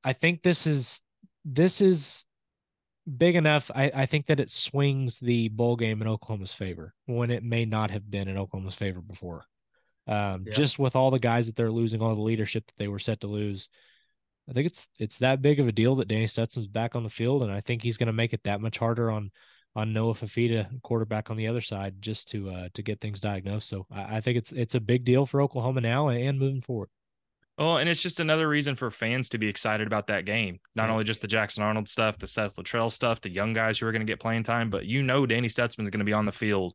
I 0.03 0.13
think 0.13 0.43
this 0.43 0.67
is 0.67 1.03
this 1.45 1.81
is 1.81 2.25
big 3.17 3.37
enough. 3.37 3.71
I, 3.75 3.91
I 3.95 4.07
think 4.07 4.27
that 4.27 4.41
it 4.41 4.51
swings 4.51 5.19
the 5.19 5.49
bowl 5.49 5.77
game 5.77 6.03
in 6.03 6.09
Oklahoma's 6.09 6.53
favor 6.53 6.95
when 7.07 7.31
it 7.31 7.43
may 7.43 7.65
not 7.65 7.91
have 7.91 8.11
been 8.11 8.29
in 8.29 8.39
Oklahoma's 8.39 8.77
favor 8.77 9.01
before. 9.01 9.45
Um, 10.07 10.45
yeah. 10.47 10.55
Just 10.55 10.79
with 10.79 10.97
all 10.97 11.11
the 11.11 11.19
guys 11.19 11.47
that 11.47 11.57
they're 11.57 11.71
losing, 11.71 12.01
all 12.01 12.15
the 12.15 12.23
leadership 12.23 12.67
that 12.67 12.77
they 12.77 12.89
were 12.89 12.99
set 12.99 13.21
to 13.21 13.27
lose, 13.27 13.69
I 14.49 14.53
think 14.53 14.67
it's 14.67 14.89
it's 14.99 15.19
that 15.19 15.43
big 15.43 15.61
of 15.61 15.69
a 15.69 15.73
deal 15.73 15.97
that 15.97 16.09
Danny 16.09 16.27
Stutsman's 16.27 16.67
back 16.67 16.97
on 16.97 17.05
the 17.05 17.11
field, 17.11 17.43
and 17.43 17.53
I 17.53 17.61
think 17.61 17.83
he's 17.83 17.97
going 17.97 18.09
to 18.09 18.13
make 18.13 18.33
it 18.33 18.43
that 18.45 18.61
much 18.61 18.79
harder 18.79 19.11
on 19.11 19.31
on 19.77 19.93
Noah 19.93 20.15
Fifita, 20.15 20.83
quarterback 20.83 21.31
on 21.31 21.37
the 21.37 21.47
other 21.47 21.61
side, 21.61 22.03
just 22.03 22.29
to 22.31 22.51
uh, 22.51 22.69
to 22.75 22.83
get 22.83 23.01
things 23.01 23.21
diagnosed. 23.21 23.69
So 23.69 23.87
I, 23.91 24.17
I 24.17 24.21
think 24.21 24.39
it's 24.39 24.51
it's 24.53 24.75
a 24.75 24.81
big 24.81 25.05
deal 25.05 25.27
for 25.27 25.41
Oklahoma 25.41 25.81
now 25.81 26.09
and 26.09 26.39
moving 26.39 26.63
forward. 26.63 26.89
Oh, 27.61 27.77
and 27.77 27.91
it's 27.91 28.01
just 28.01 28.21
another 28.21 28.49
reason 28.49 28.75
for 28.75 28.91
fans 28.91 29.29
to 29.29 29.39
be 29.39 29.47
excited 29.47 29.87
about 29.87 30.07
that 30.07 30.25
game. 30.25 30.61
Not 30.75 30.89
mm. 30.89 30.93
only 30.93 31.05
just 31.05 31.21
the 31.21 31.29
Jackson 31.29 31.63
Arnold 31.63 31.91
stuff, 31.91 32.19
the 32.19 32.27
Seth 32.27 32.57
Littrell 32.57 32.91
stuff, 32.91 33.21
the 33.21 33.29
young 33.29 33.53
guys 33.53 33.79
who 33.79 33.87
are 33.87 33.93
going 33.93 34.01
to 34.01 34.11
get 34.11 34.19
playing 34.19 34.45
time, 34.45 34.71
but 34.71 34.87
you 34.87 35.03
know 35.03 35.27
Danny 35.27 35.47
Stutsman 35.47 35.83
is 35.83 35.91
going 35.91 35.99
to 35.99 36.05
be 36.07 36.15
on 36.15 36.25
the 36.25 36.33
field 36.33 36.73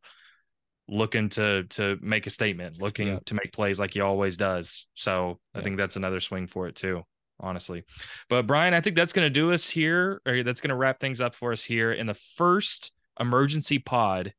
looking 0.88 1.28
to 1.30 1.64
to 1.64 1.98
make 2.00 2.28
a 2.28 2.30
statement, 2.30 2.80
looking 2.80 3.08
yeah. 3.08 3.18
to 3.26 3.34
make 3.34 3.52
plays 3.52 3.80
like 3.80 3.94
he 3.94 4.00
always 4.00 4.36
does. 4.36 4.86
So 4.94 5.40
I 5.52 5.60
think 5.60 5.76
that's 5.76 5.96
another 5.96 6.20
swing 6.20 6.46
for 6.46 6.68
it 6.68 6.76
too, 6.76 7.02
honestly. 7.40 7.82
But 8.28 8.46
Bryan, 8.46 8.72
I 8.72 8.80
think 8.80 8.94
that's 8.94 9.12
going 9.12 9.26
to 9.26 9.30
do 9.30 9.52
us 9.52 9.68
here, 9.68 10.22
or 10.24 10.44
that's 10.44 10.60
going 10.60 10.68
to 10.68 10.76
wrap 10.76 11.00
things 11.00 11.20
up 11.20 11.34
for 11.34 11.50
us 11.50 11.64
here 11.64 11.92
in 11.92 12.06
the 12.06 12.14
first 12.14 12.92
emergency 13.18 13.80
pod 13.80 14.32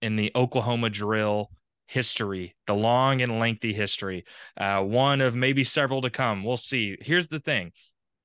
in 0.00 0.16
the 0.16 0.32
Oklahoma 0.34 0.90
drill 0.90 1.48
history, 1.86 2.54
the 2.66 2.74
long 2.74 3.20
and 3.20 3.38
lengthy 3.38 3.72
history, 3.72 4.24
uh, 4.56 4.82
one 4.82 5.20
of 5.20 5.34
maybe 5.34 5.64
several 5.64 6.02
to 6.02 6.10
come. 6.10 6.44
We'll 6.44 6.56
see. 6.56 6.96
Here's 7.00 7.28
the 7.28 7.40
thing: 7.40 7.72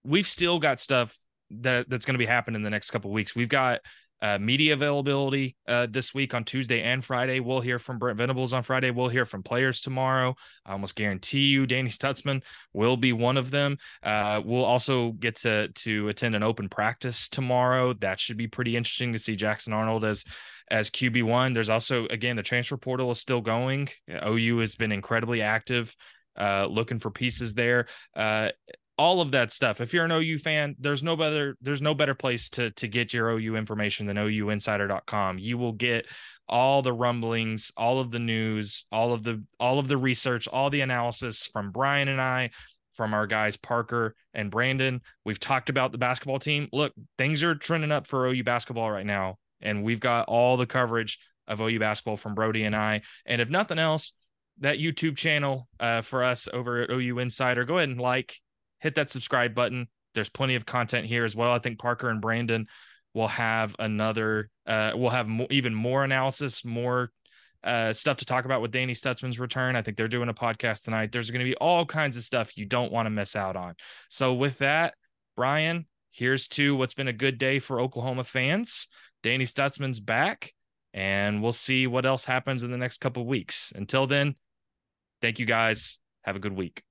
we've 0.04 0.28
still 0.28 0.60
got 0.60 0.80
stuff 0.80 1.18
that 1.50 1.90
that's 1.90 2.06
going 2.06 2.16
to 2.16 2.20
be 2.20 2.26
happening 2.26 2.60
in 2.60 2.64
the 2.64 2.70
next 2.70 2.92
couple 2.92 3.12
weeks. 3.12 3.36
We've 3.36 3.50
got 3.50 3.82
uh, 4.22 4.38
media 4.40 4.74
availability 4.74 5.56
uh, 5.68 5.88
this 5.90 6.14
week 6.14 6.34
on 6.34 6.44
Tuesday 6.44 6.82
and 6.82 7.04
Friday. 7.04 7.40
We'll 7.40 7.62
hear 7.62 7.80
from 7.80 8.00
Brent 8.00 8.18
Venables 8.18 8.54
on 8.54 8.64
Friday. 8.64 8.92
We'll 8.92 9.10
hear 9.10 9.26
from 9.26 9.44
players 9.44 9.82
tomorrow. 9.82 10.36
I 10.66 10.72
almost 10.72 10.96
guarantee 10.96 11.46
you, 11.46 11.66
Danny 11.66 11.90
Stutsman 11.90 12.44
will 12.74 12.98
be 12.98 13.14
one 13.14 13.38
of 13.38 13.52
them. 13.52 13.78
Uh, 14.02 14.42
we'll 14.44 14.66
also 14.66 15.12
get 15.12 15.36
to 15.38 15.68
to 15.70 16.10
attend 16.10 16.36
an 16.36 16.44
open 16.44 16.70
practice 16.70 17.30
tomorrow. 17.30 17.94
That 17.94 18.20
should 18.20 18.38
be 18.38 18.48
pretty 18.48 18.76
interesting 18.76 19.14
to 19.14 19.20
see 19.20 19.36
Jackson 19.36 19.74
Arnold 19.74 20.06
as 20.06 20.24
as 20.70 20.90
QB 20.90 21.24
one. 21.24 21.54
There's 21.54 21.70
also 21.70 22.06
again 22.08 22.36
the 22.36 22.44
transfer 22.44 22.78
portal 22.78 23.12
is 23.12 23.20
still 23.20 23.42
going. 23.42 23.90
OU 24.10 24.60
has 24.60 24.76
been 24.76 24.92
incredibly 24.92 25.42
active. 25.42 25.96
Uh, 26.40 26.68
looking 26.70 27.00
for 27.00 27.10
pieces 27.10 27.56
there. 27.56 27.88
Uh, 28.16 28.50
all 28.98 29.22
of 29.22 29.32
that 29.32 29.52
stuff. 29.52 29.80
If 29.80 29.94
you're 29.94 30.06
an 30.06 30.12
OU 30.12 30.40
fan, 30.40 30.76
there's 30.80 31.04
no 31.04 31.16
better 31.16 31.56
there's 31.62 31.82
no 31.82 31.94
better 31.94 32.16
place 32.16 32.50
to 32.52 32.72
to 32.72 32.88
get 32.88 33.14
your 33.14 33.30
OU 33.30 33.56
information 33.56 34.08
than 34.08 34.18
ouinsider.com. 34.18 35.38
You 35.40 35.58
will 35.58 35.74
get 35.74 36.08
all 36.50 36.82
the 36.82 36.94
rumblings, 36.94 37.72
all 37.78 38.00
of 38.00 38.12
the 38.12 38.20
news, 38.20 38.86
all 38.92 39.14
of 39.14 39.24
the 39.24 39.44
all 39.60 39.80
of 39.80 39.88
the 39.88 39.98
research, 39.98 40.48
all 40.48 40.70
the 40.70 40.82
analysis 40.82 41.46
from 41.46 41.72
Bryan 41.72 42.08
and 42.08 42.22
I, 42.22 42.50
from 42.94 43.14
our 43.14 43.28
guys 43.28 43.58
Parker 43.58 44.16
and 44.34 44.50
Brandon. 44.50 45.02
We've 45.26 45.40
talked 45.40 45.70
about 45.70 45.92
the 45.92 45.98
basketball 45.98 46.40
team. 46.40 46.68
Look, 46.74 46.94
things 47.18 47.44
are 47.44 47.56
trending 47.56 47.92
up 47.92 48.08
for 48.08 48.28
OU 48.28 48.44
basketball 48.44 48.92
right 48.92 49.06
now, 49.06 49.38
and 49.62 49.84
we've 49.84 50.00
got 50.00 50.28
all 50.28 50.58
the 50.58 50.66
coverage 50.66 51.20
of 51.48 51.62
OU 51.62 51.80
basketball 51.80 52.18
from 52.18 52.36
Brody 52.36 52.64
and 52.64 52.76
I. 52.76 53.02
And 53.26 53.42
if 53.42 53.50
nothing 53.50 53.80
else, 53.80 54.14
that 54.60 54.80
YouTube 54.80 55.18
channel 55.18 55.68
uh, 55.80 56.02
for 56.02 56.24
us 56.24 56.48
over 56.52 56.82
at 56.82 56.90
OU 56.90 57.20
Insider, 57.20 57.64
go 57.64 57.78
ahead 57.78 57.90
and 57.90 58.02
like 58.02 58.36
hit 58.80 58.96
that 58.96 59.10
subscribe 59.10 59.54
button. 59.54 59.88
There's 60.14 60.30
plenty 60.30 60.56
of 60.56 60.66
content 60.66 61.06
here 61.08 61.26
as 61.26 61.36
well. 61.36 61.52
I 61.52 61.60
think 61.60 61.80
Parker 61.80 62.10
and 62.10 62.22
Brandon 62.22 62.68
will 63.14 63.28
have 63.28 63.76
another, 63.80 64.50
uh, 64.66 64.92
we'll 64.96 65.10
have 65.10 65.28
mo- 65.28 65.48
even 65.50 65.74
more 65.74 66.04
analysis, 66.04 66.64
more 66.66 67.12
uh, 67.64 67.94
stuff 67.94 68.18
to 68.18 68.26
talk 68.26 68.46
about 68.46 68.62
with 68.62 68.72
Danny 68.72 68.94
Stutsman's 68.94 69.40
return. 69.40 69.76
I 69.76 69.82
think 69.82 69.98
they're 69.98 70.08
doing 70.08 70.30
a 70.30 70.34
podcast 70.34 70.84
tonight. 70.84 71.12
There's 71.12 71.30
going 71.30 71.46
to 71.46 71.50
be 71.50 71.56
all 71.56 71.86
kinds 71.86 72.18
of 72.18 72.24
stuff 72.24 72.58
you 72.58 72.66
don't 72.66 72.92
want 72.92 73.06
to 73.08 73.10
miss 73.10 73.36
out 73.36 73.56
on. 73.56 73.76
So, 74.10 74.34
with 74.34 74.60
that, 74.60 74.94
Bryan, 75.36 75.86
here's 76.12 76.48
to 76.50 76.76
what's 76.76 76.94
been 76.94 77.08
a 77.08 77.14
good 77.14 77.38
day 77.38 77.60
for 77.60 77.82
Oklahoma 77.82 78.24
fans. 78.24 78.88
Danny 79.24 79.46
Stutsman's 79.46 80.00
back, 80.00 80.54
and 80.94 81.42
we'll 81.42 81.52
see 81.52 81.88
what 81.88 82.06
else 82.06 82.24
happens 82.24 82.64
in 82.64 82.72
the 82.72 82.78
next 82.78 83.02
couple 83.02 83.26
weeks. 83.26 83.74
Until 83.76 84.08
then, 84.08 84.36
thank 85.22 85.40
you 85.40 85.46
guys. 85.46 86.00
Have 86.24 86.36
a 86.36 86.40
good 86.40 86.56
week. 86.56 86.84